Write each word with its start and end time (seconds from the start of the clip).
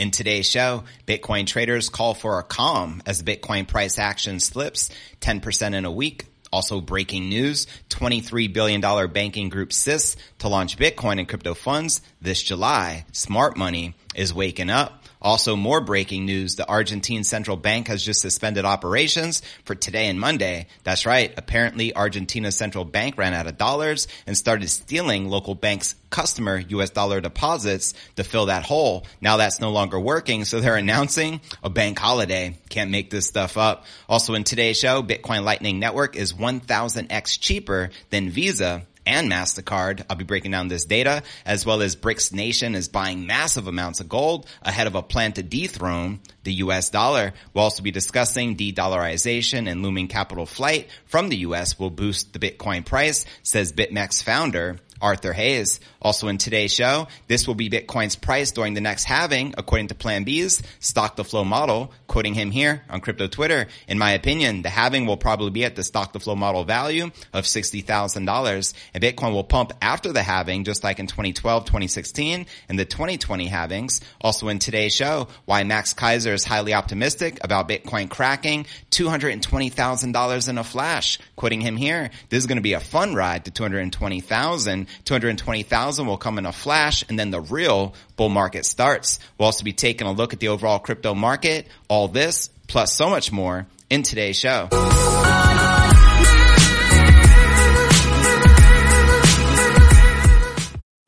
In 0.00 0.10
today's 0.10 0.48
show, 0.48 0.84
Bitcoin 1.06 1.46
traders 1.46 1.90
call 1.90 2.14
for 2.14 2.38
a 2.38 2.42
calm 2.42 3.02
as 3.04 3.22
Bitcoin 3.22 3.68
price 3.68 3.98
action 3.98 4.40
slips 4.40 4.88
10% 5.20 5.74
in 5.74 5.84
a 5.84 5.90
week. 5.92 6.24
Also 6.50 6.80
breaking 6.80 7.28
news, 7.28 7.66
$23 7.90 8.50
billion 8.50 8.80
banking 9.12 9.50
group 9.50 9.74
CIS 9.74 10.16
to 10.38 10.48
launch 10.48 10.78
Bitcoin 10.78 11.18
and 11.18 11.28
crypto 11.28 11.52
funds 11.52 12.00
this 12.22 12.42
July. 12.42 13.04
Smart 13.12 13.58
money 13.58 13.94
is 14.14 14.32
waking 14.32 14.70
up. 14.70 14.99
Also, 15.22 15.56
more 15.56 15.80
breaking 15.80 16.24
news. 16.24 16.56
The 16.56 16.66
Argentine 16.66 17.24
Central 17.24 17.56
Bank 17.56 17.88
has 17.88 18.02
just 18.02 18.20
suspended 18.20 18.64
operations 18.64 19.42
for 19.64 19.74
today 19.74 20.08
and 20.08 20.18
Monday. 20.18 20.66
That's 20.84 21.06
right. 21.06 21.32
Apparently, 21.36 21.94
Argentina's 21.94 22.56
central 22.56 22.84
bank 22.84 23.18
ran 23.18 23.34
out 23.34 23.46
of 23.46 23.58
dollars 23.58 24.08
and 24.26 24.36
started 24.36 24.68
stealing 24.68 25.28
local 25.28 25.54
banks' 25.54 25.94
customer 26.10 26.58
US 26.58 26.90
dollar 26.90 27.20
deposits 27.20 27.94
to 28.16 28.24
fill 28.24 28.46
that 28.46 28.64
hole. 28.64 29.06
Now 29.20 29.36
that's 29.36 29.60
no 29.60 29.70
longer 29.70 29.98
working. 29.98 30.44
So 30.44 30.60
they're 30.60 30.76
announcing 30.76 31.40
a 31.62 31.70
bank 31.70 31.98
holiday. 31.98 32.58
Can't 32.68 32.90
make 32.90 33.10
this 33.10 33.26
stuff 33.26 33.56
up. 33.56 33.84
Also 34.08 34.34
in 34.34 34.44
today's 34.44 34.78
show, 34.78 35.02
Bitcoin 35.02 35.44
Lightning 35.44 35.78
Network 35.78 36.16
is 36.16 36.32
1000x 36.32 37.40
cheaper 37.40 37.90
than 38.10 38.30
Visa 38.30 38.82
and 39.06 39.30
MasterCard. 39.30 40.04
I'll 40.08 40.16
be 40.16 40.24
breaking 40.24 40.50
down 40.50 40.68
this 40.68 40.84
data 40.84 41.22
as 41.44 41.64
well 41.66 41.82
as 41.82 41.96
BRICS 41.96 42.32
Nation 42.32 42.74
is 42.74 42.88
buying 42.88 43.26
massive 43.26 43.66
amounts 43.66 44.00
of 44.00 44.08
gold 44.08 44.46
ahead 44.62 44.86
of 44.86 44.94
a 44.94 45.02
plan 45.02 45.32
to 45.34 45.42
dethrone 45.42 46.20
the 46.44 46.54
US 46.54 46.90
dollar. 46.90 47.32
We'll 47.54 47.64
also 47.64 47.82
be 47.82 47.90
discussing 47.90 48.54
de-dollarization 48.54 49.70
and 49.70 49.82
looming 49.82 50.08
capital 50.08 50.46
flight 50.46 50.88
from 51.06 51.28
the 51.28 51.38
US 51.38 51.78
will 51.78 51.90
boost 51.90 52.32
the 52.32 52.38
Bitcoin 52.38 52.84
price, 52.84 53.24
says 53.42 53.72
BitMEX 53.72 54.22
founder 54.22 54.78
Arthur 55.00 55.32
Hayes. 55.32 55.80
Also 56.02 56.28
in 56.28 56.38
today's 56.38 56.72
show, 56.72 57.08
this 57.28 57.46
will 57.46 57.54
be 57.54 57.70
Bitcoin's 57.70 58.16
price 58.16 58.52
during 58.52 58.74
the 58.74 58.80
next 58.80 59.04
halving, 59.04 59.54
according 59.58 59.88
to 59.88 59.94
Plan 59.94 60.24
B's 60.24 60.62
stock 60.78 61.16
to 61.16 61.24
flow 61.24 61.44
model, 61.44 61.92
quoting 62.06 62.34
him 62.34 62.50
here 62.50 62.84
on 62.88 63.00
crypto 63.00 63.26
Twitter. 63.26 63.66
In 63.88 63.98
my 63.98 64.12
opinion, 64.12 64.62
the 64.62 64.70
halving 64.70 65.06
will 65.06 65.16
probably 65.16 65.50
be 65.50 65.64
at 65.64 65.76
the 65.76 65.84
stock 65.84 66.12
to 66.12 66.20
flow 66.20 66.36
model 66.36 66.64
value 66.64 67.10
of 67.32 67.44
$60,000 67.44 68.74
and 68.94 69.02
Bitcoin 69.02 69.32
will 69.32 69.44
pump 69.44 69.72
after 69.80 70.12
the 70.12 70.22
halving, 70.22 70.64
just 70.64 70.84
like 70.84 70.98
in 70.98 71.06
2012, 71.06 71.64
2016 71.64 72.46
and 72.68 72.78
the 72.78 72.84
2020 72.84 73.48
halvings. 73.48 74.00
Also 74.20 74.48
in 74.48 74.58
today's 74.58 74.94
show, 74.94 75.28
why 75.44 75.64
Max 75.64 75.94
Keiser 75.94 76.32
is 76.32 76.44
highly 76.44 76.74
optimistic 76.74 77.38
about 77.42 77.68
Bitcoin 77.68 78.08
cracking 78.08 78.66
$220,000 78.90 80.48
in 80.48 80.58
a 80.58 80.64
flash, 80.64 81.18
quoting 81.36 81.60
him 81.60 81.76
here. 81.76 82.10
This 82.28 82.38
is 82.38 82.46
going 82.46 82.56
to 82.56 82.62
be 82.62 82.74
a 82.74 82.80
fun 82.80 83.14
ride 83.14 83.44
to 83.44 83.50
220,000 83.50 84.86
220,000 85.04 86.06
will 86.06 86.16
come 86.16 86.38
in 86.38 86.46
a 86.46 86.52
flash 86.52 87.04
and 87.08 87.18
then 87.18 87.30
the 87.30 87.40
real 87.40 87.94
bull 88.16 88.28
market 88.28 88.64
starts. 88.64 89.18
We'll 89.38 89.46
also 89.46 89.64
be 89.64 89.72
taking 89.72 90.06
a 90.06 90.12
look 90.12 90.32
at 90.32 90.40
the 90.40 90.48
overall 90.48 90.78
crypto 90.78 91.14
market, 91.14 91.66
all 91.88 92.08
this 92.08 92.48
plus 92.66 92.94
so 92.94 93.10
much 93.10 93.32
more 93.32 93.66
in 93.88 94.02
today's 94.02 94.36
show. 94.36 94.68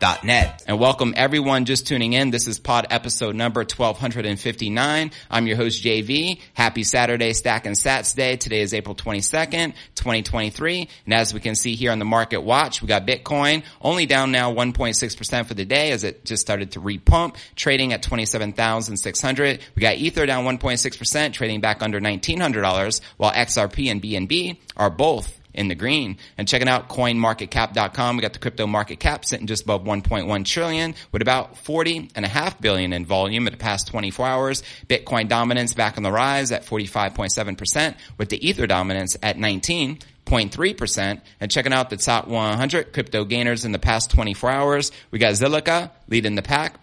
alerts.net. 0.00 0.64
And 0.66 0.78
welcome 0.78 1.14
everyone 1.16 1.64
just 1.64 1.86
tuning 1.86 2.12
in. 2.12 2.30
This 2.30 2.46
is 2.46 2.58
pod 2.58 2.86
episode 2.90 3.34
number 3.34 3.60
1259. 3.60 5.10
I'm 5.30 5.46
your 5.46 5.56
host 5.56 5.82
JV. 5.82 6.40
Happy 6.54 6.84
Saturday 6.84 7.32
Stack 7.32 7.66
and 7.66 7.76
Sats 7.76 8.14
Day. 8.14 8.36
Today 8.36 8.60
is 8.60 8.74
April 8.74 8.94
22nd, 8.94 9.74
2023. 9.94 10.88
And 11.04 11.14
as 11.14 11.34
we 11.34 11.40
can 11.40 11.54
see 11.54 11.74
here 11.74 11.92
on 11.92 11.98
the 11.98 12.04
market 12.04 12.42
watch, 12.42 12.82
we 12.82 12.88
got 12.88 13.06
Bitcoin 13.06 13.64
only 13.80 14.06
down 14.06 14.32
now 14.32 14.52
1.6% 14.52 15.46
for 15.46 15.54
the 15.54 15.64
day 15.64 15.90
as 15.90 16.04
it 16.04 16.24
just 16.24 16.42
started 16.42 16.72
to 16.72 16.80
re 16.80 16.98
pump, 16.98 17.36
trading 17.56 17.92
at 17.92 18.02
27,600. 18.02 19.60
We 19.74 19.80
got 19.80 19.96
Ether 19.96 20.26
down 20.26 20.44
1.6%, 20.44 21.32
trading 21.32 21.60
back 21.60 21.82
under 21.82 22.00
$1,900, 22.00 23.00
while 23.16 23.32
XRP 23.32 23.90
and 23.90 24.02
BNB 24.02 24.58
are 24.76 24.90
both 24.90 25.40
in 25.54 25.68
the 25.68 25.74
green. 25.74 26.18
And 26.36 26.46
checking 26.46 26.68
out 26.68 26.88
coinmarketcap.com, 26.88 28.16
we 28.16 28.22
got 28.22 28.32
the 28.32 28.38
crypto 28.38 28.66
market 28.66 29.00
cap 29.00 29.24
sitting 29.24 29.46
just 29.46 29.64
above 29.64 29.84
1.1 29.84 30.44
trillion 30.44 30.94
with 31.12 31.22
about 31.22 31.56
40 31.58 32.10
and 32.14 32.24
a 32.24 32.28
half 32.28 32.60
billion 32.60 32.92
in 32.92 33.06
volume 33.06 33.46
in 33.46 33.52
the 33.52 33.58
past 33.58 33.88
24 33.88 34.26
hours. 34.26 34.62
Bitcoin 34.88 35.28
dominance 35.28 35.74
back 35.74 35.96
on 35.96 36.02
the 36.02 36.12
rise 36.12 36.52
at 36.52 36.64
45.7% 36.64 37.94
with 38.18 38.28
the 38.28 38.46
Ether 38.46 38.66
dominance 38.66 39.16
at 39.22 39.38
19. 39.38 39.98
0.3% 40.24 41.20
and 41.38 41.50
checking 41.50 41.74
out 41.74 41.90
the 41.90 41.98
top 41.98 42.26
100 42.26 42.94
crypto 42.94 43.26
gainers 43.26 43.66
in 43.66 43.72
the 43.72 43.78
past 43.78 44.10
24 44.10 44.50
hours. 44.50 44.90
We 45.10 45.18
got 45.18 45.34
Zilliqa 45.34 45.90
leading 46.08 46.34
the 46.34 46.40
pack 46.40 46.80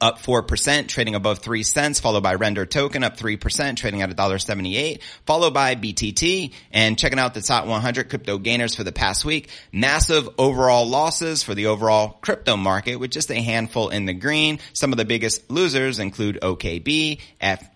up 0.00 0.18
4%, 0.18 0.88
trading 0.88 1.14
above 1.14 1.40
3 1.40 1.62
cents, 1.62 2.00
followed 2.00 2.22
by 2.22 2.34
Render 2.34 2.66
Token 2.66 3.04
up 3.04 3.16
3%, 3.16 3.76
trading 3.76 4.02
at 4.02 4.10
$1.78, 4.10 5.00
followed 5.26 5.54
by 5.54 5.74
BTT. 5.74 6.52
And 6.72 6.98
checking 6.98 7.18
out 7.18 7.34
the 7.34 7.42
top 7.42 7.66
100 7.66 8.08
crypto 8.08 8.38
gainers 8.38 8.74
for 8.74 8.84
the 8.84 8.92
past 8.92 9.24
week, 9.24 9.50
massive 9.72 10.28
overall 10.38 10.88
losses 10.88 11.42
for 11.42 11.54
the 11.54 11.66
overall 11.66 12.18
crypto 12.20 12.56
market 12.56 12.96
with 12.96 13.10
just 13.10 13.30
a 13.30 13.40
handful 13.40 13.88
in 13.90 14.06
the 14.06 14.14
green. 14.14 14.58
Some 14.72 14.92
of 14.92 14.98
the 14.98 15.04
biggest 15.04 15.50
losers 15.50 15.98
include 15.98 16.38
OKB, 16.40 17.20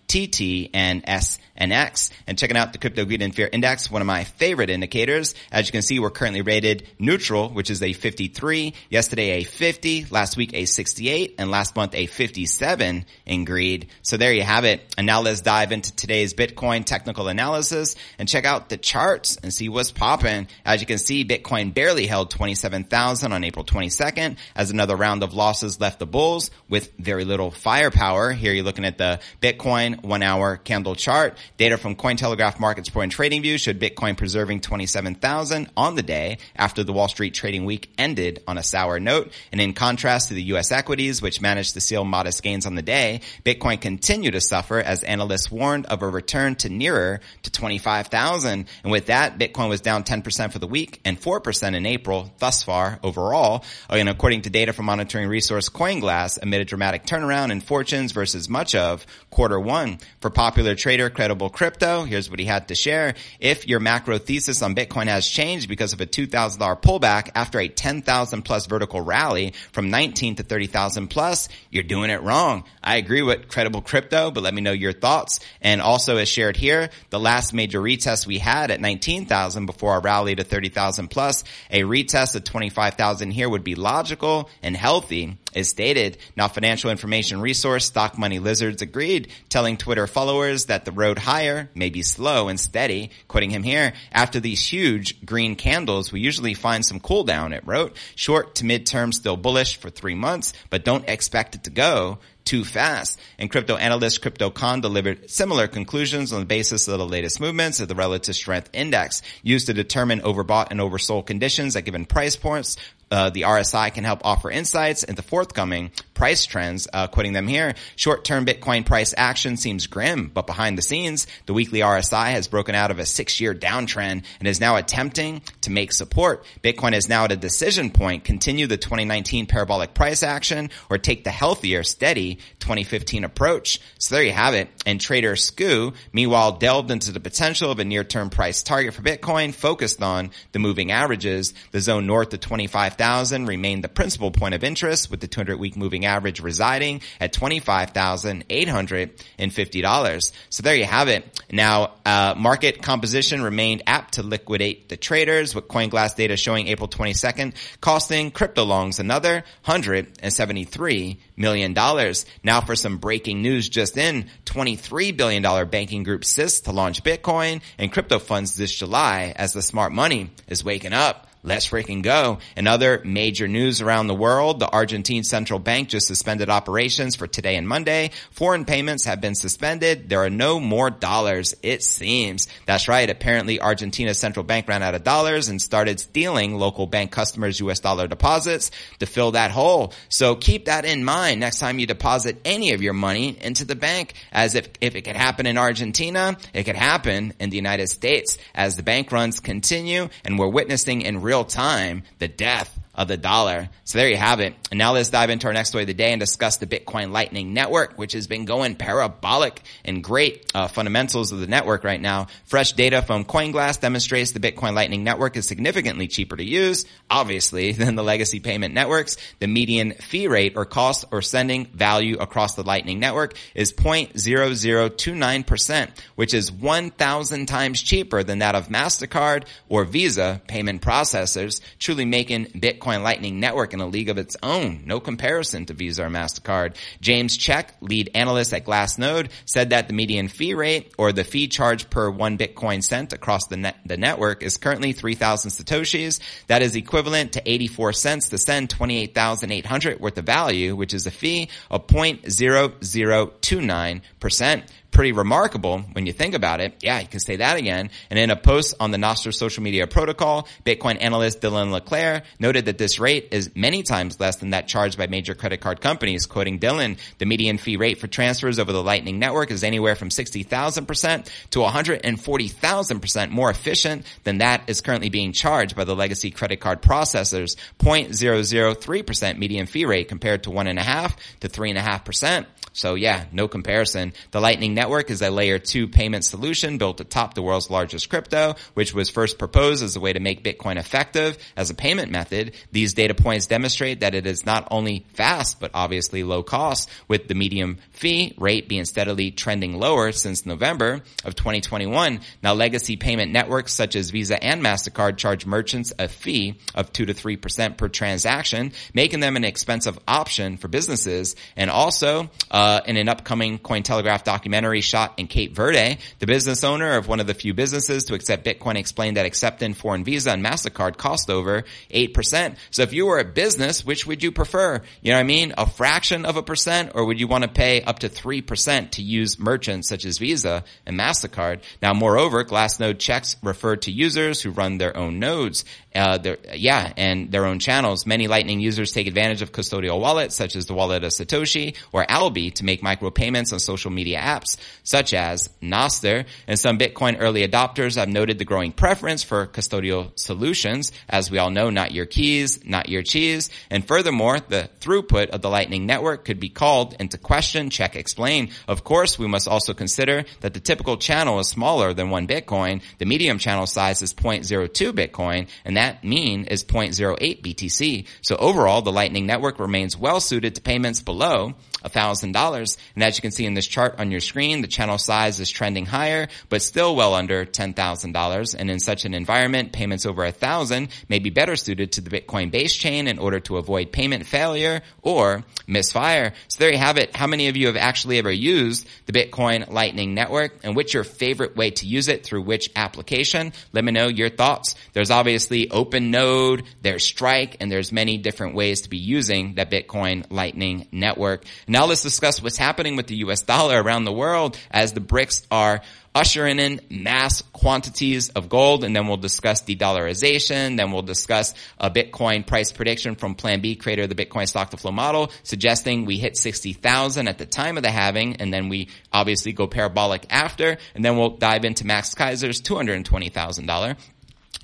FTT, 0.07 0.69
and 0.73 1.03
S 1.07 1.39
and 1.57 1.71
X 1.71 2.09
and 2.27 2.37
checking 2.37 2.57
out 2.57 2.73
the 2.73 2.79
crypto 2.79 3.05
greed 3.05 3.21
and 3.21 3.33
fear 3.33 3.49
index, 3.51 3.89
one 3.89 4.01
of 4.01 4.05
my 4.05 4.23
favorite 4.23 4.69
indicators. 4.69 5.35
As 5.51 5.67
you 5.67 5.71
can 5.71 5.81
see, 5.81 5.99
we're 5.99 6.09
currently 6.09 6.41
rated 6.41 6.87
neutral, 6.99 7.49
which 7.49 7.69
is 7.69 7.81
a 7.81 7.93
53, 7.93 8.73
yesterday 8.89 9.41
a 9.41 9.43
50, 9.43 10.07
last 10.11 10.37
week 10.37 10.53
a 10.53 10.65
68, 10.65 11.35
and 11.37 11.51
last 11.51 11.75
month 11.75 11.95
a 11.95 12.07
57 12.07 13.05
in 13.25 13.45
greed. 13.45 13.87
So 14.01 14.17
there 14.17 14.33
you 14.33 14.43
have 14.43 14.65
it. 14.65 14.81
And 14.97 15.07
now 15.07 15.21
let's 15.21 15.41
dive 15.41 15.71
into 15.71 15.95
today's 15.95 16.33
Bitcoin 16.33 16.85
technical 16.85 17.27
analysis 17.27 17.95
and 18.19 18.27
check 18.27 18.45
out 18.45 18.69
the 18.69 18.77
charts 18.77 19.37
and 19.41 19.53
see 19.53 19.69
what's 19.69 19.91
popping. 19.91 20.47
As 20.65 20.81
you 20.81 20.87
can 20.87 20.97
see, 20.97 21.25
Bitcoin 21.25 21.73
barely 21.73 22.05
held 22.05 22.31
27,000 22.31 23.31
on 23.31 23.43
April 23.43 23.65
22nd 23.65 24.37
as 24.55 24.71
another 24.71 24.95
round 24.95 25.23
of 25.23 25.33
losses 25.33 25.79
left 25.79 25.99
the 25.99 26.05
bulls 26.05 26.51
with 26.69 26.91
very 26.97 27.23
little 27.23 27.51
firepower. 27.51 28.31
Here 28.31 28.53
you're 28.53 28.63
looking 28.63 28.85
at 28.85 28.97
the 28.97 29.19
Bitcoin 29.41 29.94
one 30.01 30.23
hour 30.23 30.57
candle 30.57 30.95
chart. 30.95 31.37
Data 31.57 31.77
from 31.77 31.95
Cointelegraph 31.95 32.59
Markets 32.59 32.89
Pro 32.89 33.01
and 33.01 33.11
TradingView 33.11 33.59
showed 33.59 33.79
Bitcoin 33.79 34.17
preserving 34.17 34.61
27,000 34.61 35.69
on 35.75 35.95
the 35.95 36.03
day 36.03 36.37
after 36.55 36.83
the 36.83 36.93
Wall 36.93 37.07
Street 37.07 37.33
trading 37.33 37.65
week 37.65 37.89
ended 37.97 38.43
on 38.47 38.57
a 38.57 38.63
sour 38.63 38.99
note. 38.99 39.31
And 39.51 39.61
in 39.61 39.73
contrast 39.73 40.29
to 40.29 40.33
the 40.33 40.43
U.S. 40.43 40.71
equities, 40.71 41.21
which 41.21 41.41
managed 41.41 41.73
to 41.73 41.81
seal 41.81 42.03
modest 42.03 42.41
gains 42.43 42.65
on 42.65 42.75
the 42.75 42.81
day, 42.81 43.21
Bitcoin 43.43 43.79
continued 43.79 44.31
to 44.31 44.41
suffer 44.41 44.79
as 44.79 45.03
analysts 45.03 45.51
warned 45.51 45.85
of 45.87 46.01
a 46.01 46.09
return 46.09 46.55
to 46.55 46.69
nearer 46.69 47.19
to 47.43 47.51
25,000. 47.51 48.67
And 48.83 48.91
with 48.91 49.07
that, 49.07 49.37
Bitcoin 49.37 49.69
was 49.69 49.81
down 49.81 50.03
10% 50.03 50.51
for 50.51 50.59
the 50.59 50.67
week 50.67 51.01
and 51.05 51.19
4% 51.19 51.75
in 51.75 51.85
April 51.85 52.33
thus 52.39 52.63
far 52.63 52.99
overall. 53.03 53.63
And 53.89 54.09
according 54.09 54.43
to 54.43 54.49
data 54.49 54.73
from 54.73 54.85
monitoring 54.85 55.27
resource 55.27 55.69
CoinGlass, 55.69 56.41
amid 56.41 56.61
a 56.61 56.65
dramatic 56.65 57.05
turnaround 57.05 57.51
in 57.51 57.61
fortunes 57.61 58.11
versus 58.11 58.49
much 58.49 58.75
of 58.75 59.05
quarter 59.29 59.59
one. 59.59 59.84
For 60.19 60.29
popular 60.29 60.75
trader 60.75 61.09
credible 61.09 61.49
crypto, 61.49 62.03
here's 62.03 62.29
what 62.29 62.39
he 62.39 62.45
had 62.45 62.67
to 62.69 62.75
share. 62.75 63.15
If 63.39 63.67
your 63.67 63.79
macro 63.79 64.17
thesis 64.17 64.61
on 64.61 64.75
Bitcoin 64.75 65.07
has 65.07 65.27
changed 65.27 65.69
because 65.69 65.93
of 65.93 66.01
a 66.01 66.05
$2,000 66.05 66.81
pullback 66.81 67.31
after 67.35 67.59
a 67.59 67.67
10,000 67.67 68.41
plus 68.41 68.65
vertical 68.67 69.01
rally 69.01 69.53
from 69.71 69.89
19 69.89 70.35
to 70.35 70.43
30,000 70.43 71.07
plus, 71.07 71.49
you're 71.69 71.83
doing 71.83 72.09
it 72.09 72.21
wrong. 72.21 72.63
I 72.83 72.97
agree 72.97 73.21
with 73.21 73.47
credible 73.47 73.81
crypto, 73.81 74.31
but 74.31 74.43
let 74.43 74.53
me 74.53 74.61
know 74.61 74.71
your 74.71 74.93
thoughts. 74.93 75.39
And 75.61 75.81
also 75.81 76.17
as 76.17 76.27
shared 76.27 76.57
here, 76.57 76.89
the 77.09 77.19
last 77.19 77.53
major 77.53 77.81
retest 77.81 78.27
we 78.27 78.39
had 78.39 78.71
at 78.71 78.81
19,000 78.81 79.65
before 79.65 79.93
our 79.93 80.01
rally 80.01 80.35
to 80.35 80.43
30,000 80.43 81.07
plus, 81.07 81.43
a 81.71 81.81
retest 81.81 82.35
of 82.35 82.43
25,000 82.43 83.31
here 83.31 83.49
would 83.49 83.63
be 83.63 83.75
logical 83.75 84.49
and 84.61 84.75
healthy 84.75 85.37
is 85.53 85.69
stated. 85.69 86.17
Now 86.35 86.47
financial 86.47 86.91
information 86.91 87.41
resource 87.41 87.85
Stock 87.85 88.17
Money 88.17 88.39
Lizards 88.39 88.81
agreed, 88.81 89.29
telling 89.49 89.74
Twitter 89.77 90.07
followers 90.07 90.65
that 90.65 90.85
the 90.85 90.91
road 90.91 91.19
higher 91.19 91.69
may 91.75 91.89
be 91.89 92.01
slow 92.01 92.47
and 92.47 92.59
steady. 92.59 93.11
Quoting 93.27 93.49
him 93.49 93.63
here, 93.63 93.93
after 94.11 94.39
these 94.39 94.65
huge 94.65 95.25
green 95.25 95.55
candles, 95.55 96.11
we 96.11 96.19
usually 96.19 96.53
find 96.53 96.85
some 96.85 96.99
cool 96.99 97.23
down, 97.23 97.53
it 97.53 97.65
wrote. 97.65 97.95
Short 98.15 98.55
to 98.55 98.63
midterm 98.63 99.13
still 99.13 99.37
bullish 99.37 99.77
for 99.77 99.89
three 99.89 100.15
months, 100.15 100.53
but 100.69 100.85
don't 100.85 101.07
expect 101.09 101.55
it 101.55 101.63
to 101.63 101.69
go 101.69 102.19
too 102.45 102.63
fast. 102.63 103.19
And 103.39 103.49
crypto 103.49 103.75
analyst 103.75 104.21
CryptoCon 104.21 104.81
delivered 104.81 105.29
similar 105.29 105.67
conclusions 105.67 106.31
on 106.31 106.41
the 106.41 106.45
basis 106.45 106.87
of 106.87 106.99
the 106.99 107.07
latest 107.07 107.41
movements 107.41 107.79
of 107.79 107.87
the 107.87 107.95
relative 107.95 108.35
strength 108.35 108.69
index 108.71 109.21
used 109.41 109.65
to 109.65 109.73
determine 109.73 110.21
overbought 110.21 110.67
and 110.69 110.79
oversold 110.79 111.25
conditions 111.25 111.75
at 111.75 111.85
given 111.85 112.05
price 112.05 112.35
points 112.35 112.77
uh, 113.11 113.29
the 113.29 113.41
RSI 113.41 113.93
can 113.93 114.03
help 114.03 114.21
offer 114.23 114.49
insights 114.49 115.03
into 115.03 115.21
forthcoming 115.21 115.91
price 116.15 116.45
trends. 116.45 116.87
Uh, 116.91 117.05
quoting 117.07 117.33
them 117.33 117.47
here, 117.47 117.75
short-term 117.95 118.45
Bitcoin 118.45 118.85
price 118.85 119.13
action 119.15 119.57
seems 119.57 119.85
grim, 119.85 120.31
but 120.33 120.47
behind 120.47 120.77
the 120.77 120.81
scenes, 120.81 121.27
the 121.45 121.53
weekly 121.53 121.81
RSI 121.81 122.31
has 122.31 122.47
broken 122.47 122.73
out 122.73 122.89
of 122.89 122.97
a 122.97 123.05
six-year 123.05 123.53
downtrend 123.53 124.23
and 124.39 124.47
is 124.47 124.59
now 124.59 124.77
attempting 124.77 125.43
to 125.61 125.69
make 125.69 125.91
support. 125.91 126.43
Bitcoin 126.63 126.93
is 126.93 127.07
now 127.07 127.25
at 127.25 127.31
a 127.31 127.37
decision 127.37 127.91
point. 127.91 128.23
Continue 128.23 128.65
the 128.65 128.77
2019 128.77 129.45
parabolic 129.45 129.93
price 129.93 130.23
action 130.23 130.71
or 130.89 130.97
take 130.97 131.23
the 131.23 131.29
healthier, 131.29 131.83
steady 131.83 132.39
2015 132.59 133.23
approach. 133.23 133.79
So 133.99 134.15
there 134.15 134.23
you 134.23 134.31
have 134.31 134.53
it. 134.53 134.69
And 134.85 134.99
trader 134.99 135.35
Skew, 135.35 135.93
meanwhile, 136.13 136.53
delved 136.53 136.89
into 136.89 137.11
the 137.11 137.19
potential 137.19 137.69
of 137.71 137.79
a 137.79 137.85
near-term 137.85 138.29
price 138.29 138.63
target 138.63 138.93
for 138.93 139.01
Bitcoin, 139.01 139.53
focused 139.53 140.01
on 140.01 140.31
the 140.53 140.59
moving 140.59 140.91
averages. 140.91 141.53
The 141.71 141.81
zone 141.81 142.07
north 142.07 142.33
of 142.33 142.39
25,000 142.39 143.45
remained 143.45 143.83
the 143.83 143.89
principal 143.89 144.31
point 144.31 144.55
of 144.55 144.63
interest, 144.63 145.11
with 145.11 145.19
the 145.19 145.27
200-week 145.27 145.75
moving 145.75 146.04
average 146.05 146.39
residing 146.39 147.01
at 147.19 147.33
$25,850. 147.33 150.31
So 150.49 150.63
there 150.63 150.75
you 150.75 150.85
have 150.85 151.07
it. 151.07 151.41
Now, 151.51 151.93
uh, 152.05 152.35
market 152.37 152.81
composition 152.81 153.41
remained 153.41 153.83
apt 153.87 154.15
to 154.15 154.23
liquidate 154.23 154.89
the 154.89 154.97
traders, 154.97 155.53
with 155.53 155.67
CoinGlass 155.67 156.15
data 156.15 156.37
showing 156.37 156.67
April 156.67 156.87
22nd 156.87 157.53
costing 157.81 158.31
crypto 158.31 158.63
longs 158.63 158.99
another 158.99 159.43
173 159.65 161.19
million 161.37 161.73
dollars. 161.73 162.25
Now 162.43 162.61
for 162.61 162.75
some 162.75 162.97
breaking 162.97 163.41
news 163.41 163.69
just 163.69 163.97
in, 163.97 164.29
$23 164.45 165.15
billion 165.15 165.69
banking 165.69 166.03
group 166.03 166.25
CIS 166.25 166.61
to 166.61 166.71
launch 166.71 167.03
Bitcoin 167.03 167.61
and 167.77 167.91
crypto 167.91 168.19
funds 168.19 168.55
this 168.55 168.73
July 168.73 169.33
as 169.35 169.53
the 169.53 169.61
smart 169.61 169.91
money 169.91 170.31
is 170.47 170.63
waking 170.63 170.93
up. 170.93 171.27
Let's 171.45 171.69
freaking 171.69 172.01
go. 172.01 172.39
And 172.55 172.67
other 172.67 173.03
major 173.05 173.47
news 173.47 173.79
around 173.79 174.07
the 174.07 174.15
world, 174.15 174.59
the 174.59 174.67
Argentine 174.67 175.23
Central 175.23 175.59
Bank 175.59 175.89
just 175.89 176.07
suspended 176.07 176.49
operations 176.49 177.15
for 177.15 177.27
today 177.27 177.55
and 177.55 177.67
Monday. 177.67 178.09
Foreign 178.31 178.65
payments 178.65 179.05
have 179.05 179.21
been 179.21 179.35
suspended. 179.35 180.09
There 180.09 180.23
are 180.23 180.29
no 180.31 180.59
more 180.59 180.89
dollars, 180.89 181.53
it 181.61 181.83
seems. 181.83 182.47
That's 182.65 182.87
right. 182.87 183.07
Apparently 183.07 183.61
Argentina's 183.61 184.17
central 184.17 184.43
bank 184.43 184.67
ran 184.67 184.81
out 184.81 184.95
of 184.95 185.03
dollars 185.03 185.47
and 185.47 185.61
started 185.61 185.99
stealing 185.99 186.57
local 186.57 186.87
bank 186.87 187.11
customers' 187.11 187.59
US 187.59 187.79
dollar 187.79 188.07
deposits 188.07 188.71
to 188.97 189.05
fill 189.05 189.33
that 189.33 189.51
hole. 189.51 189.93
So 190.09 190.35
keep 190.35 190.65
that 190.65 190.83
in 190.83 191.05
mind 191.05 191.39
next 191.39 191.59
time 191.59 191.77
you 191.77 191.85
deposit 191.85 192.41
any 192.43 192.73
of 192.73 192.81
your 192.81 192.93
money 192.93 193.37
into 193.39 193.65
the 193.65 193.75
bank 193.75 194.15
as 194.31 194.55
if, 194.55 194.67
if 194.81 194.95
it 194.95 195.03
could 195.03 195.15
happen 195.15 195.45
in 195.45 195.59
Argentina, 195.59 196.37
it 196.55 196.63
could 196.63 196.75
happen 196.75 197.33
in 197.39 197.51
the 197.51 197.57
United 197.57 197.89
States 197.89 198.39
as 198.55 198.77
the 198.77 198.83
bank 198.83 199.11
runs 199.11 199.39
continue 199.39 200.09
and 200.23 200.39
we're 200.39 200.49
witnessing 200.49 201.03
in 201.03 201.21
real 201.21 201.34
real 201.35 201.43
time 201.43 202.01
the 202.19 202.29
death 202.29 202.79
of 202.95 203.07
the 203.07 203.17
dollar. 203.17 203.69
So 203.83 203.97
there 203.97 204.09
you 204.09 204.17
have 204.17 204.39
it. 204.39 204.55
And 204.71 204.77
now 204.77 204.93
let's 204.93 205.09
dive 205.09 205.29
into 205.29 205.47
our 205.47 205.53
next 205.53 205.69
story 205.69 205.83
of 205.83 205.87
the 205.87 205.93
day 205.93 206.11
and 206.11 206.19
discuss 206.19 206.57
the 206.57 206.65
Bitcoin 206.65 207.11
Lightning 207.11 207.53
Network, 207.53 207.97
which 207.97 208.13
has 208.13 208.27
been 208.27 208.45
going 208.45 208.75
parabolic 208.75 209.61
and 209.83 210.03
great 210.03 210.51
uh, 210.55 210.67
fundamentals 210.67 211.31
of 211.31 211.39
the 211.39 211.47
network 211.47 211.83
right 211.83 212.01
now. 212.01 212.27
Fresh 212.45 212.73
data 212.73 213.01
from 213.01 213.25
CoinGlass 213.25 213.81
demonstrates 213.81 214.31
the 214.31 214.39
Bitcoin 214.39 214.73
Lightning 214.73 215.03
Network 215.03 215.37
is 215.37 215.45
significantly 215.45 216.07
cheaper 216.07 216.35
to 216.35 216.43
use, 216.43 216.85
obviously, 217.09 217.71
than 217.73 217.95
the 217.95 218.03
legacy 218.03 218.39
payment 218.39 218.73
networks. 218.73 219.17
The 219.39 219.47
median 219.47 219.93
fee 219.93 220.27
rate 220.27 220.53
or 220.55 220.65
cost 220.65 221.05
or 221.11 221.21
sending 221.21 221.67
value 221.67 222.17
across 222.17 222.55
the 222.55 222.63
Lightning 222.63 222.99
Network 222.99 223.37
is 223.53 223.73
0.0029%, 223.73 225.89
which 226.15 226.33
is 226.33 226.51
1,000 226.51 227.45
times 227.45 227.81
cheaper 227.81 228.23
than 228.23 228.39
that 228.39 228.55
of 228.55 228.69
MasterCard 228.69 229.45
or 229.69 229.83
Visa 229.83 230.41
payment 230.47 230.81
processors, 230.81 231.61
truly 231.79 232.05
making 232.05 232.45
Bitcoin 232.45 232.84
Bitcoin 232.85 233.03
Lightning 233.03 233.39
Network 233.39 233.73
in 233.73 233.79
a 233.79 233.87
league 233.87 234.09
of 234.09 234.17
its 234.17 234.35
own. 234.43 234.83
No 234.85 234.99
comparison 234.99 235.65
to 235.65 235.73
Visa 235.73 236.05
or 236.05 236.09
MasterCard. 236.09 236.75
James 237.01 237.35
Check, 237.35 237.73
lead 237.81 238.11
analyst 238.13 238.53
at 238.53 238.65
Glassnode, 238.65 239.29
said 239.45 239.71
that 239.71 239.87
the 239.87 239.93
median 239.93 240.27
fee 240.27 240.53
rate 240.53 240.93
or 240.97 241.11
the 241.11 241.23
fee 241.23 241.47
charged 241.47 241.89
per 241.89 242.09
one 242.09 242.37
Bitcoin 242.37 242.83
sent 242.83 243.13
across 243.13 243.47
the 243.47 243.57
net, 243.57 243.77
the 243.85 243.97
network 243.97 244.43
is 244.43 244.57
currently 244.57 244.93
3,000 244.93 245.51
Satoshis. 245.51 246.19
That 246.47 246.61
is 246.61 246.75
equivalent 246.75 247.33
to 247.33 247.49
84 247.49 247.93
cents 247.93 248.29
to 248.29 248.37
send 248.37 248.69
28,800 248.69 249.99
worth 249.99 250.17
of 250.17 250.25
value, 250.25 250.75
which 250.75 250.93
is 250.93 251.07
a 251.07 251.11
fee 251.11 251.49
of 251.71 251.87
0.0029% 251.87 254.63
pretty 254.95 255.11
remarkable 255.11 255.79
when 255.91 256.05
you 256.05 256.13
think 256.13 256.33
about 256.33 256.61
it. 256.61 256.73
Yeah, 256.81 257.01
you 257.01 257.07
can 257.07 257.19
say 257.19 257.35
that 257.35 257.57
again. 257.57 257.89
And 258.09 258.17
in 258.17 258.31
a 258.31 258.37
post 258.37 258.75
on 258.79 258.91
the 258.91 258.97
Nostr 258.97 259.33
social 259.33 259.61
media 259.61 259.87
protocol, 259.87 260.47
Bitcoin 260.65 261.01
analyst 261.01 261.41
Dylan 261.41 261.71
LeClaire 261.71 262.23
noted 262.39 262.65
that 262.65 262.77
this 262.77 262.97
rate 262.97 263.27
is 263.31 263.53
many 263.55 263.83
times 263.83 264.21
less 264.21 264.37
than 264.37 264.51
that 264.51 264.69
charged 264.69 264.97
by 264.97 265.07
major 265.07 265.35
credit 265.35 265.59
card 265.59 265.81
companies. 265.81 266.25
Quoting 266.25 266.59
Dylan, 266.59 266.97
the 267.17 267.25
median 267.25 267.57
fee 267.57 267.75
rate 267.75 267.99
for 267.99 268.07
transfers 268.07 268.57
over 268.57 268.71
the 268.71 268.81
Lightning 268.81 269.19
Network 269.19 269.51
is 269.51 269.65
anywhere 269.65 269.97
from 269.97 270.07
60,000% 270.07 271.29
to 271.49 271.59
140,000% 271.59 273.29
more 273.31 273.49
efficient 273.49 274.05
than 274.23 274.37
that 274.37 274.63
is 274.67 274.79
currently 274.79 275.09
being 275.09 275.33
charged 275.33 275.75
by 275.75 275.83
the 275.83 275.93
legacy 275.93 276.31
credit 276.31 276.61
card 276.61 276.81
processors. 276.81 277.57
0.003% 277.79 279.37
median 279.37 279.65
fee 279.65 279.83
rate 279.83 280.07
compared 280.07 280.43
to 280.43 280.51
one 280.51 280.67
and 280.67 280.79
a 280.79 280.83
half 280.83 281.17
to 281.41 281.49
three 281.49 281.69
and 281.69 281.77
a 281.77 281.81
half 281.81 282.05
percent. 282.05 282.47
So 282.71 282.95
yeah, 282.95 283.25
no 283.31 283.47
comparison. 283.47 284.13
The 284.31 284.41
Lightning 284.41 284.73
Network 284.73 284.84
is 284.85 285.21
a 285.21 285.29
layer 285.29 285.59
two 285.59 285.87
payment 285.87 286.25
solution 286.25 286.77
built 286.77 286.99
atop 286.99 287.33
the 287.33 287.41
world's 287.41 287.69
largest 287.69 288.09
crypto, 288.09 288.55
which 288.73 288.93
was 288.93 289.09
first 289.09 289.37
proposed 289.37 289.83
as 289.83 289.95
a 289.95 289.99
way 289.99 290.13
to 290.13 290.19
make 290.19 290.43
Bitcoin 290.43 290.77
effective 290.77 291.37
as 291.55 291.69
a 291.69 291.75
payment 291.75 292.11
method. 292.11 292.55
These 292.71 292.93
data 292.93 293.13
points 293.13 293.47
demonstrate 293.47 294.01
that 294.01 294.15
it 294.15 294.25
is 294.27 294.45
not 294.45 294.67
only 294.71 295.05
fast, 295.13 295.59
but 295.59 295.71
obviously 295.73 296.23
low 296.23 296.43
cost 296.43 296.89
with 297.07 297.27
the 297.27 297.35
medium 297.35 297.77
fee 297.91 298.33
rate 298.37 298.67
being 298.67 298.85
steadily 298.85 299.31
trending 299.31 299.77
lower 299.77 300.11
since 300.11 300.45
November 300.45 301.01
of 301.23 301.35
2021. 301.35 302.19
Now 302.43 302.53
legacy 302.53 302.95
payment 302.97 303.31
networks 303.31 303.73
such 303.73 303.95
as 303.95 304.09
Visa 304.11 304.41
and 304.41 304.61
MasterCard 304.61 305.17
charge 305.17 305.45
merchants 305.45 305.93
a 305.97 306.07
fee 306.07 306.59
of 306.73 306.91
2 306.91 307.07
to 307.07 307.13
3% 307.13 307.77
per 307.77 307.87
transaction, 307.87 308.71
making 308.93 309.19
them 309.19 309.35
an 309.35 309.43
expensive 309.43 309.97
option 310.07 310.57
for 310.57 310.67
businesses 310.67 311.35
and 311.55 311.69
also 311.69 312.29
uh, 312.51 312.81
in 312.85 312.97
an 312.97 313.09
upcoming 313.09 313.59
Cointelegraph 313.59 314.23
documentary 314.23 314.74
shot 314.81 315.13
in 315.17 315.27
Cape 315.27 315.55
Verde. 315.55 315.97
The 316.19 316.27
business 316.27 316.63
owner 316.63 316.97
of 316.97 317.07
one 317.07 317.19
of 317.19 317.27
the 317.27 317.33
few 317.33 317.53
businesses 317.53 318.05
to 318.05 318.13
accept 318.13 318.45
Bitcoin 318.45 318.75
explained 318.75 319.17
that 319.17 319.25
accepting 319.25 319.73
foreign 319.73 320.03
Visa 320.03 320.31
and 320.31 320.43
MasterCard 320.43 320.97
cost 320.97 321.29
over 321.29 321.63
8%. 321.91 322.55
So 322.71 322.83
if 322.83 322.93
you 322.93 323.05
were 323.05 323.19
a 323.19 323.25
business, 323.25 323.85
which 323.85 324.05
would 324.07 324.23
you 324.23 324.31
prefer? 324.31 324.81
You 325.01 325.11
know 325.11 325.17
what 325.17 325.21
I 325.21 325.23
mean? 325.23 325.53
A 325.57 325.67
fraction 325.67 326.25
of 326.25 326.37
a 326.37 326.43
percent 326.43 326.91
or 326.95 327.05
would 327.05 327.19
you 327.19 327.27
want 327.27 327.43
to 327.43 327.49
pay 327.49 327.81
up 327.81 327.99
to 327.99 328.09
3% 328.09 328.91
to 328.91 329.01
use 329.01 329.39
merchants 329.39 329.89
such 329.89 330.05
as 330.05 330.17
Visa 330.17 330.63
and 330.85 330.99
MasterCard? 330.99 331.61
Now, 331.81 331.93
moreover, 331.93 332.43
Glassnode 332.43 332.99
Check's 332.99 333.37
refer 333.43 333.75
to 333.77 333.91
users 333.91 334.41
who 334.41 334.51
run 334.51 334.77
their 334.77 334.95
own 334.95 335.19
nodes 335.19 335.65
uh, 335.95 336.35
yeah, 336.53 336.91
and 336.97 337.31
their 337.31 337.45
own 337.45 337.59
channels. 337.59 338.05
Many 338.05 338.27
Lightning 338.27 338.59
users 338.59 338.91
take 338.91 339.07
advantage 339.07 339.41
of 339.41 339.51
custodial 339.51 339.99
wallets 339.99 340.35
such 340.35 340.55
as 340.55 340.65
the 340.65 340.73
wallet 340.73 341.03
of 341.03 341.11
Satoshi 341.11 341.75
or 341.93 342.09
Alby 342.09 342.51
to 342.51 342.65
make 342.65 342.81
micropayments 342.81 343.53
on 343.53 343.59
social 343.59 343.91
media 343.91 344.19
apps 344.19 344.57
such 344.83 345.13
as 345.13 345.49
Nostr. 345.61 346.25
And 346.47 346.59
some 346.59 346.77
Bitcoin 346.77 347.17
early 347.19 347.47
adopters 347.47 347.95
have 347.95 348.09
noted 348.09 348.37
the 348.37 348.45
growing 348.45 348.71
preference 348.71 349.23
for 349.23 349.47
custodial 349.47 350.17
solutions. 350.17 350.91
As 351.09 351.31
we 351.31 351.37
all 351.37 351.49
know, 351.49 351.69
not 351.69 351.91
your 351.91 352.05
keys, 352.05 352.65
not 352.65 352.89
your 352.89 353.03
cheese. 353.03 353.49
And 353.69 353.85
furthermore, 353.85 354.39
the 354.39 354.69
throughput 354.79 355.29
of 355.29 355.41
the 355.41 355.49
Lightning 355.49 355.85
network 355.85 356.25
could 356.25 356.39
be 356.39 356.49
called 356.49 356.95
into 356.99 357.17
question, 357.17 357.69
check, 357.69 357.95
explain. 357.95 358.51
Of 358.67 358.83
course, 358.83 359.17
we 359.17 359.27
must 359.27 359.47
also 359.47 359.73
consider 359.73 360.25
that 360.41 360.53
the 360.53 360.59
typical 360.59 360.97
channel 360.97 361.39
is 361.39 361.47
smaller 361.49 361.93
than 361.93 362.09
one 362.09 362.27
Bitcoin. 362.27 362.81
The 362.97 363.05
medium 363.05 363.37
channel 363.39 363.67
size 363.67 364.01
is 364.01 364.13
0.02 364.13 364.91
Bitcoin 364.91 365.47
and 365.63 365.77
that 365.77 366.03
mean 366.03 366.45
is 366.45 366.63
0.08 366.63 367.41
BTC. 367.41 368.07
So 368.21 368.35
overall, 368.35 368.81
the 368.81 368.91
Lightning 368.91 369.25
Network 369.25 369.59
remains 369.59 369.97
well 369.97 370.19
suited 370.19 370.55
to 370.55 370.61
payments 370.61 371.01
below 371.01 371.55
$1,000. 371.85 372.77
And 372.95 373.03
as 373.03 373.17
you 373.17 373.21
can 373.21 373.31
see 373.31 373.45
in 373.45 373.53
this 373.53 373.67
chart 373.67 373.95
on 373.99 374.11
your 374.11 374.19
screen, 374.19 374.61
the 374.61 374.67
channel 374.67 374.97
size 374.97 375.39
is 375.39 375.49
trending 375.49 375.85
higher, 375.85 376.27
but 376.49 376.61
still 376.61 376.95
well 376.95 377.13
under 377.13 377.45
$10,000. 377.45 378.55
And 378.57 378.71
in 378.71 378.79
such 378.79 379.05
an 379.05 379.13
environment, 379.13 379.73
payments 379.73 380.05
over 380.05 380.23
1,000 380.23 380.89
may 381.09 381.19
be 381.19 381.29
better 381.29 381.55
suited 381.55 381.93
to 381.93 382.01
the 382.01 382.09
Bitcoin 382.09 382.51
base 382.51 382.73
chain 382.73 383.07
in 383.07 383.19
order 383.19 383.39
to 383.41 383.57
avoid 383.57 383.91
payment 383.91 384.25
failure 384.25 384.81
or 385.01 385.43
misfire. 385.67 386.33
So 386.47 386.59
there 386.59 386.71
you 386.71 386.77
have 386.77 386.97
it. 386.97 387.15
How 387.15 387.27
many 387.27 387.47
of 387.47 387.57
you 387.57 387.67
have 387.67 387.77
actually 387.77 388.17
ever 388.17 388.31
used 388.31 388.87
the 389.05 389.13
Bitcoin 389.13 389.71
Lightning 389.71 390.13
Network 390.13 390.53
and 390.63 390.75
what's 390.75 390.93
your 390.93 391.03
favorite 391.03 391.55
way 391.55 391.71
to 391.71 391.85
use 391.85 392.07
it 392.07 392.23
through 392.23 392.43
which 392.43 392.69
application? 392.75 393.53
Let 393.73 393.83
me 393.83 393.91
know 393.91 394.07
your 394.07 394.29
thoughts. 394.29 394.75
There's 394.93 395.11
obviously 395.11 395.67
OpenNode, 395.67 396.65
there's 396.81 397.03
Strike, 397.05 397.57
and 397.59 397.71
there's 397.71 397.91
many 397.91 398.17
different 398.17 398.55
ways 398.55 398.81
to 398.81 398.89
be 398.89 398.97
using 398.97 399.55
that 399.55 399.71
Bitcoin 399.71 400.25
Lightning 400.29 400.87
Network. 400.91 401.45
Now 401.75 401.87
let's 401.87 402.03
discuss 402.03 402.41
what's 402.41 402.55
happening 402.55 402.95
with 402.95 403.07
the 403.07 403.17
US 403.17 403.41
dollar 403.41 403.83
around 403.83 404.05
the 404.05 404.13
world 404.13 404.57
as 404.71 404.93
the 404.93 405.01
BRICS 405.01 405.45
are 405.51 405.81
ushering 406.15 406.57
in 406.57 406.79
mass 406.89 407.41
quantities 407.51 408.29
of 408.29 408.47
gold, 408.47 408.85
and 408.85 408.95
then 408.95 409.09
we'll 409.09 409.17
discuss 409.17 409.59
de-dollarization. 409.59 410.77
Then 410.77 410.93
we'll 410.93 411.01
discuss 411.01 411.53
a 411.77 411.91
Bitcoin 411.91 412.47
price 412.47 412.71
prediction 412.71 413.15
from 413.15 413.35
Plan 413.35 413.59
B, 413.59 413.75
creator 413.75 414.03
of 414.03 414.09
the 414.09 414.15
Bitcoin 414.15 414.47
stock 414.47 414.69
to 414.69 414.77
flow 414.77 414.93
model, 414.93 415.33
suggesting 415.43 416.05
we 416.05 416.17
hit 416.17 416.37
60,000 416.37 417.27
at 417.27 417.37
the 417.37 417.45
time 417.45 417.75
of 417.75 417.83
the 417.83 417.91
halving, 417.91 418.37
and 418.37 418.53
then 418.53 418.69
we 418.69 418.87
obviously 419.11 419.51
go 419.51 419.67
parabolic 419.67 420.25
after, 420.29 420.77
and 420.95 421.03
then 421.03 421.17
we'll 421.17 421.35
dive 421.35 421.65
into 421.65 421.85
Max 421.85 422.15
Keiser's 422.15 422.61
$220,000 422.61 423.97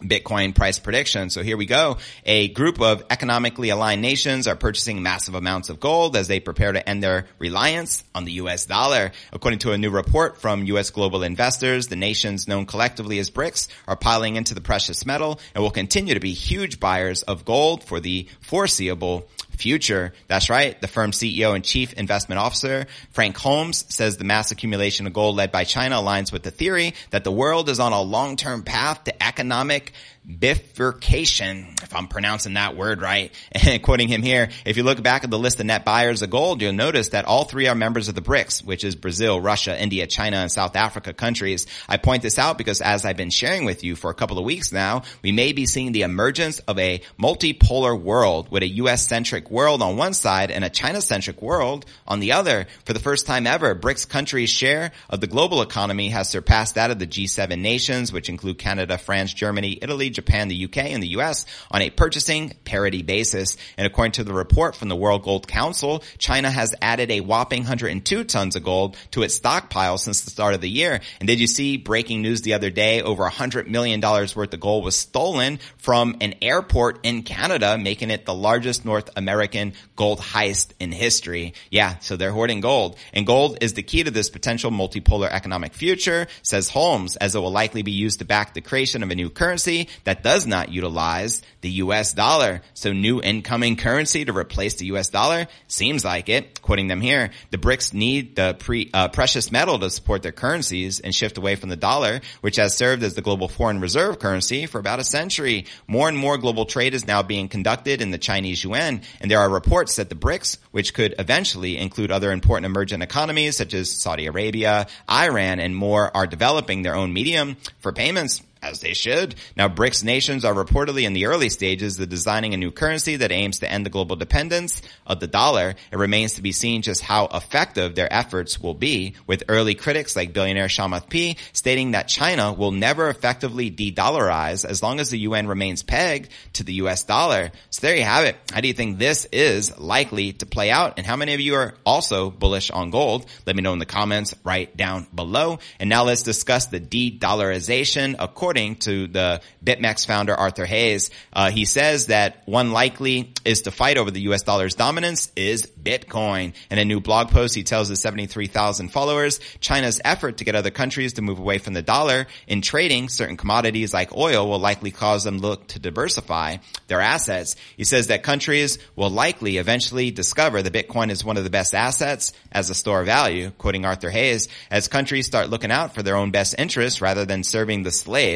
Bitcoin 0.02 0.56
price 0.56 0.80
prediction. 0.80 1.30
So 1.30 1.44
here 1.44 1.58
we 1.58 1.66
go. 1.66 1.98
A 2.26 2.50
group 2.50 2.82
of 2.82 3.04
economically 3.10 3.70
aligned 3.70 4.02
nations 4.02 4.48
are 4.48 4.56
purchasing 4.56 5.04
massive 5.04 5.36
amounts 5.36 5.70
of 5.70 5.80
gold 5.80 6.16
as 6.16 6.28
they 6.28 6.40
prepare 6.40 6.72
to 6.72 6.88
end 6.88 7.04
their 7.04 7.28
reliance 7.40 8.04
on 8.14 8.26
the 8.26 8.34
US 8.34 8.66
dollar. 8.66 9.12
According 9.32 9.60
to 9.60 9.72
a 9.72 9.78
new 9.78 9.90
report 9.90 10.42
from 10.42 10.66
US 10.66 10.90
global 10.90 11.24
investors, 11.24 11.88
the 11.88 11.96
nations 11.96 12.48
known 12.48 12.66
collectively 12.66 13.20
as 13.20 13.30
BRICS 13.30 13.68
are 13.88 13.96
piling 13.96 14.36
into 14.36 14.54
the 14.54 14.62
precious 14.62 15.06
metal 15.06 15.40
and 15.54 15.64
will 15.64 15.72
continue 15.72 16.14
to 16.14 16.20
be 16.20 16.34
huge 16.34 16.80
buyers 16.80 17.24
of 17.24 17.46
gold 17.46 17.84
for 17.84 18.00
the 18.00 18.28
foreseeable 18.42 19.28
future. 19.62 20.14
That's 20.28 20.50
right. 20.50 20.80
The 20.82 20.88
firm's 20.88 21.18
CEO 21.18 21.56
and 21.56 21.64
chief 21.64 21.94
investment 21.94 22.40
officer, 22.40 22.88
Frank 23.12 23.38
Holmes, 23.38 23.86
says 23.90 24.18
the 24.18 24.24
mass 24.24 24.52
accumulation 24.52 25.08
of 25.08 25.14
gold 25.14 25.36
led 25.36 25.52
by 25.52 25.64
China 25.64 25.98
aligns 25.98 26.34
with 26.34 26.44
the 26.44 26.52
theory 26.52 26.94
that 27.12 27.24
the 27.24 27.32
world 27.32 27.70
is 27.70 27.80
on 27.80 27.94
a 27.94 28.02
long-term 28.02 28.64
path 28.64 29.04
to 29.06 29.24
economic 29.24 29.94
bifurcation, 30.24 31.76
if 31.82 31.96
I'm 31.96 32.08
pronouncing 32.08 32.54
that 32.54 32.76
word 32.76 33.02
right, 33.02 33.32
and 33.52 33.82
quoting 33.82 34.08
him 34.08 34.22
here, 34.22 34.50
if 34.66 34.78
you 34.78 34.84
look 34.84 35.02
back 35.02 35.24
at 35.24 35.32
the 35.32 35.40
list 35.40 35.60
of 35.60 35.66
net 35.66 35.84
buyers 35.84 36.22
of 36.22 36.30
gold, 36.30 36.62
you'll 36.62 36.74
notice 36.74 37.10
that 37.10 37.26
all 37.26 37.44
three 37.44 37.68
are 37.68 37.76
members 37.76 38.08
of 38.08 38.16
the 38.16 38.22
BRICS, 38.22 38.64
which 38.64 38.84
is 38.84 38.96
Brazil, 38.96 39.42
Russia, 39.42 39.80
India, 39.82 40.06
China, 40.06 40.38
and 40.38 40.52
South 40.52 40.76
Africa 40.76 41.14
countries. 41.14 41.66
I 41.90 41.98
point 41.98 42.22
this 42.22 42.38
out 42.38 42.58
because 42.58 42.82
as 42.82 43.04
I've 43.04 43.18
been 43.18 43.32
sharing 43.32 43.66
with 43.66 43.84
you 43.84 43.96
for 43.96 44.12
a 44.12 44.14
couple 44.14 44.38
of 44.38 44.46
weeks 44.46 44.72
now, 44.72 45.04
we 45.24 45.32
may 45.32 45.54
be 45.54 45.66
seeing 45.66 45.92
the 45.92 46.04
emergence 46.04 46.60
of 46.60 46.78
a 46.78 47.02
multipolar 47.20 48.00
world 48.00 48.52
with 48.52 48.64
a 48.64 48.68
US-centric 48.68 49.50
world 49.50 49.82
on 49.82 49.98
one 49.98 50.14
side 50.14 50.52
and 50.52 50.64
a 50.64 50.70
China-centric 50.70 51.42
world 51.42 51.86
on 52.08 52.20
the 52.20 52.34
other. 52.34 52.68
For 52.86 52.94
the 52.94 53.00
first 53.00 53.26
time 53.26 53.48
ever, 53.48 53.74
BRICS 53.74 54.08
countries' 54.08 54.50
share 54.50 54.92
of 55.10 55.20
the 55.20 55.28
global 55.28 55.62
economy 55.62 56.10
has 56.10 56.30
surpassed 56.30 56.76
that 56.76 56.92
of 56.92 57.00
the 57.00 57.08
G7 57.08 57.60
nations, 57.60 58.14
which 58.14 58.30
include 58.30 58.60
Canada, 58.60 58.98
France, 58.98 59.34
Germany, 59.34 59.80
Italy, 59.82 60.11
Japan, 60.12 60.48
the 60.48 60.66
UK, 60.66 60.78
and 60.78 61.02
the 61.02 61.10
US 61.20 61.46
on 61.70 61.82
a 61.82 61.90
purchasing 61.90 62.54
parity 62.66 63.02
basis. 63.02 63.58
And 63.78 63.88
according 63.88 64.14
to 64.14 64.24
the 64.24 64.34
report 64.34 64.76
from 64.76 64.90
the 64.90 64.96
World 64.96 65.24
Gold 65.24 65.48
Council, 65.48 66.04
China 66.18 66.50
has 66.50 66.76
added 66.82 67.12
a 67.12 67.22
whopping 67.22 67.64
102 67.64 68.24
tons 68.26 68.56
of 68.56 68.64
gold 68.64 68.98
to 69.12 69.24
its 69.24 69.36
stockpile 69.36 69.98
since 69.98 70.22
the 70.22 70.32
start 70.32 70.54
of 70.54 70.62
the 70.62 70.70
year. 70.70 71.02
And 71.20 71.28
did 71.28 71.40
you 71.40 71.48
see 71.48 71.78
breaking 71.78 72.22
news 72.22 72.42
the 72.42 72.54
other 72.54 72.70
day? 72.70 73.02
Over 73.02 73.28
$100 73.28 73.68
million 73.68 74.02
worth 74.02 74.54
of 74.54 74.60
gold 74.60 74.84
was 74.84 74.96
stolen 74.96 75.60
from 75.78 76.18
an 76.22 76.36
airport 76.42 77.00
in 77.04 77.24
Canada, 77.24 77.78
making 77.78 78.12
it 78.12 78.26
the 78.26 78.34
largest 78.34 78.86
North 78.86 79.10
American 79.16 79.74
gold 79.96 80.20
heist 80.20 80.72
in 80.80 80.92
history. 80.92 81.54
Yeah, 81.70 81.98
so 82.00 82.18
they're 82.18 82.32
hoarding 82.32 82.62
gold. 82.62 82.98
And 83.14 83.26
gold 83.26 83.58
is 83.62 83.74
the 83.74 83.84
key 83.84 84.04
to 84.04 84.12
this 84.12 84.30
potential 84.30 84.72
multipolar 84.72 85.30
economic 85.30 85.74
future, 85.74 86.28
says 86.42 86.70
Holmes, 86.70 87.16
as 87.18 87.36
it 87.36 87.40
will 87.40 87.52
likely 87.52 87.82
be 87.82 87.92
used 87.92 88.20
to 88.20 88.26
back 88.26 88.54
the 88.54 88.62
creation 88.62 89.04
of 89.04 89.12
a 89.12 89.16
new 89.16 89.30
currency 89.30 89.90
that 90.04 90.24
does 90.24 90.46
not 90.48 90.72
utilize 90.72 91.42
the 91.62 91.70
US 91.70 92.14
dollar. 92.14 92.62
So 92.74 92.94
new 92.94 93.22
incoming 93.22 93.76
currency 93.76 94.26
to 94.26 94.34
replace 94.34 94.76
the 94.76 94.88
US 94.88 95.10
dollar? 95.10 95.48
Seems 95.68 96.04
like 96.04 96.30
it. 96.30 96.62
Quoting 96.62 96.88
them 96.88 97.02
here, 97.02 97.32
the 97.52 97.58
BRICS 97.58 97.94
need 97.94 98.36
the 98.36 98.56
pre, 98.58 98.90
uh, 98.94 99.08
precious 99.10 99.52
metal 99.52 99.80
to 99.80 99.90
support 99.90 100.24
their 100.24 100.32
currencies 100.32 101.00
and 101.00 101.14
shift 101.14 101.38
away 101.38 101.56
from 101.56 101.70
the 101.70 101.76
dollar, 101.76 102.22
which 102.42 102.58
has 102.58 102.76
served 102.76 103.04
as 103.04 103.14
the 103.14 103.22
global 103.22 103.48
foreign 103.48 103.80
reserve 103.80 104.20
currency 104.20 104.66
for 104.66 104.80
about 104.80 105.00
a 105.00 105.04
century. 105.04 105.66
More 105.88 106.08
and 106.08 106.18
more 106.18 106.38
global 106.38 106.66
trade 106.66 106.94
is 106.94 107.08
now 107.08 107.24
being 107.24 107.48
conducted 107.48 108.02
in 108.02 108.12
the 108.12 108.18
Chinese 108.18 108.64
yuan, 108.64 109.02
and 109.20 109.30
there 109.30 109.40
are 109.40 109.50
reports 109.50 109.98
that 109.98 110.10
the 110.10 110.16
BRICS, 110.16 110.58
which 110.72 110.94
could 110.94 111.16
eventually 111.20 111.78
include 111.78 112.12
other 112.12 112.32
important 112.32 112.66
emergent 112.66 113.04
economies 113.04 113.58
such 113.58 113.74
as 113.74 113.92
Saudi 113.92 114.26
Arabia, 114.26 114.88
Iran, 115.10 115.60
and 115.60 115.76
more, 115.76 116.16
are 116.16 116.28
developing 116.28 116.82
their 116.82 116.96
own 116.96 117.14
medium 117.14 117.58
for 117.80 117.92
payments 117.92 118.42
as 118.62 118.80
they 118.80 118.94
should. 118.94 119.36
Now, 119.56 119.68
BRICS 119.68 120.04
nations 120.04 120.46
are 120.46 120.54
reportedly 120.54 121.04
in 121.04 121.14
the 121.14 121.26
early 121.26 121.50
stages 121.50 122.00
of 122.00 122.10
designing 122.10 122.54
a 122.54 122.58
new 122.58 122.72
currency 122.72 123.16
that 123.18 123.32
aims 123.32 123.60
to 123.60 123.72
end 123.72 123.86
the 123.86 123.90
global 123.90 124.16
dependence 124.16 124.82
of 125.08 125.20
the 125.20 125.28
dollar. 125.28 125.76
It 125.92 125.98
remains 125.98 126.36
to 126.36 126.42
be 126.42 126.52
seen 126.52 126.84
just 126.84 127.02
how 127.02 127.26
effective 127.26 127.96
their 127.96 128.12
efforts 128.12 128.60
will 128.60 128.76
be, 128.76 129.16
with 129.26 129.44
early 129.50 129.74
critics 129.74 130.16
like 130.16 130.34
billionaire 130.34 130.68
Chamath 130.68 131.10
P 131.10 131.38
stating 131.54 131.92
that 131.92 132.08
China 132.08 132.54
will 132.54 132.72
never 132.72 133.10
effectively 133.10 133.70
de-dollarize 133.70 134.64
as 134.64 134.84
long 134.84 135.00
as 135.00 135.10
the 135.10 135.18
yuan 135.18 135.48
remains 135.48 135.82
pegged 135.82 136.30
to 136.54 136.64
the 136.64 136.74
US 136.74 137.04
dollar. 137.04 137.52
So 137.72 137.88
there 137.88 137.96
you 137.96 138.04
have 138.04 138.26
it. 138.26 138.36
How 138.54 138.62
do 138.62 138.68
you 138.68 138.74
think 138.74 139.00
this 139.00 139.26
is 139.32 139.78
likely 139.80 140.34
to 140.34 140.46
play 140.46 140.70
out? 140.70 140.98
And 140.98 141.06
how 141.06 141.16
many 141.16 141.34
of 141.34 141.40
you 141.40 141.56
are 141.56 141.74
also 141.86 142.30
bullish 142.30 142.70
on 142.70 142.92
gold? 142.92 143.26
Let 143.48 143.56
me 143.56 143.64
know 143.64 143.74
in 143.74 143.80
the 143.80 143.86
comments 143.86 144.36
right 144.44 144.76
down 144.78 145.08
below. 145.14 145.60
And 145.80 145.90
now 145.90 146.04
let's 146.04 146.24
discuss 146.24 146.68
the 146.68 146.80
de-dollarization 146.80 148.18
according 148.20 148.51
according 148.52 148.76
to 148.76 149.08
the 149.08 149.42
BitMEX 149.64 150.06
founder 150.06 150.36
Arthur 150.36 150.66
Hayes, 150.66 151.10
uh, 151.32 151.52
he 151.52 151.64
says 151.64 152.08
that 152.08 152.46
one 152.46 152.74
likely 152.74 153.34
is 153.46 153.62
to 153.62 153.72
fight 153.72 153.98
over 153.98 154.12
the 154.12 154.20
U.S. 154.24 154.42
dollar's 154.42 154.76
dominance 154.76 155.32
is 155.38 155.68
Bitcoin. 155.82 156.54
In 156.70 156.78
a 156.78 156.84
new 156.84 157.00
blog 157.00 157.30
post, 157.30 157.56
he 157.56 157.64
tells 157.64 157.88
his 157.88 158.02
73,000 158.02 158.90
followers 158.90 159.40
China's 159.62 160.02
effort 160.04 160.38
to 160.38 160.44
get 160.44 160.56
other 160.56 160.70
countries 160.70 161.14
to 161.14 161.22
move 161.22 161.40
away 161.40 161.60
from 161.60 161.74
the 161.74 161.82
dollar 161.82 162.28
in 162.46 162.62
trading 162.62 163.08
certain 163.08 163.38
commodities 163.38 163.94
like 163.94 164.14
oil 164.18 164.50
will 164.50 164.60
likely 164.60 164.92
cause 164.92 165.24
them 165.24 165.38
look 165.38 165.68
to 165.68 165.80
diversify 165.80 166.58
their 166.88 167.00
assets. 167.00 167.56
He 167.78 167.86
says 167.86 168.08
that 168.08 168.22
countries 168.22 168.80
will 168.98 169.10
likely 169.10 169.60
eventually 169.60 170.12
discover 170.12 170.62
that 170.62 170.74
Bitcoin 170.74 171.10
is 171.10 171.24
one 171.24 171.38
of 171.38 171.46
the 171.46 171.50
best 171.50 171.74
assets 171.74 172.34
as 172.52 172.70
a 172.70 172.76
store 172.76 173.00
of 173.00 173.06
value, 173.06 173.52
quoting 173.52 173.86
Arthur 173.86 174.10
Hayes, 174.10 174.50
as 174.70 174.90
countries 174.90 175.26
start 175.26 175.50
looking 175.50 175.72
out 175.72 175.96
for 175.96 176.04
their 176.04 176.18
own 176.18 176.32
best 176.32 176.56
interests 176.60 177.00
rather 177.00 177.24
than 177.24 177.46
serving 177.46 177.84
the 177.84 177.92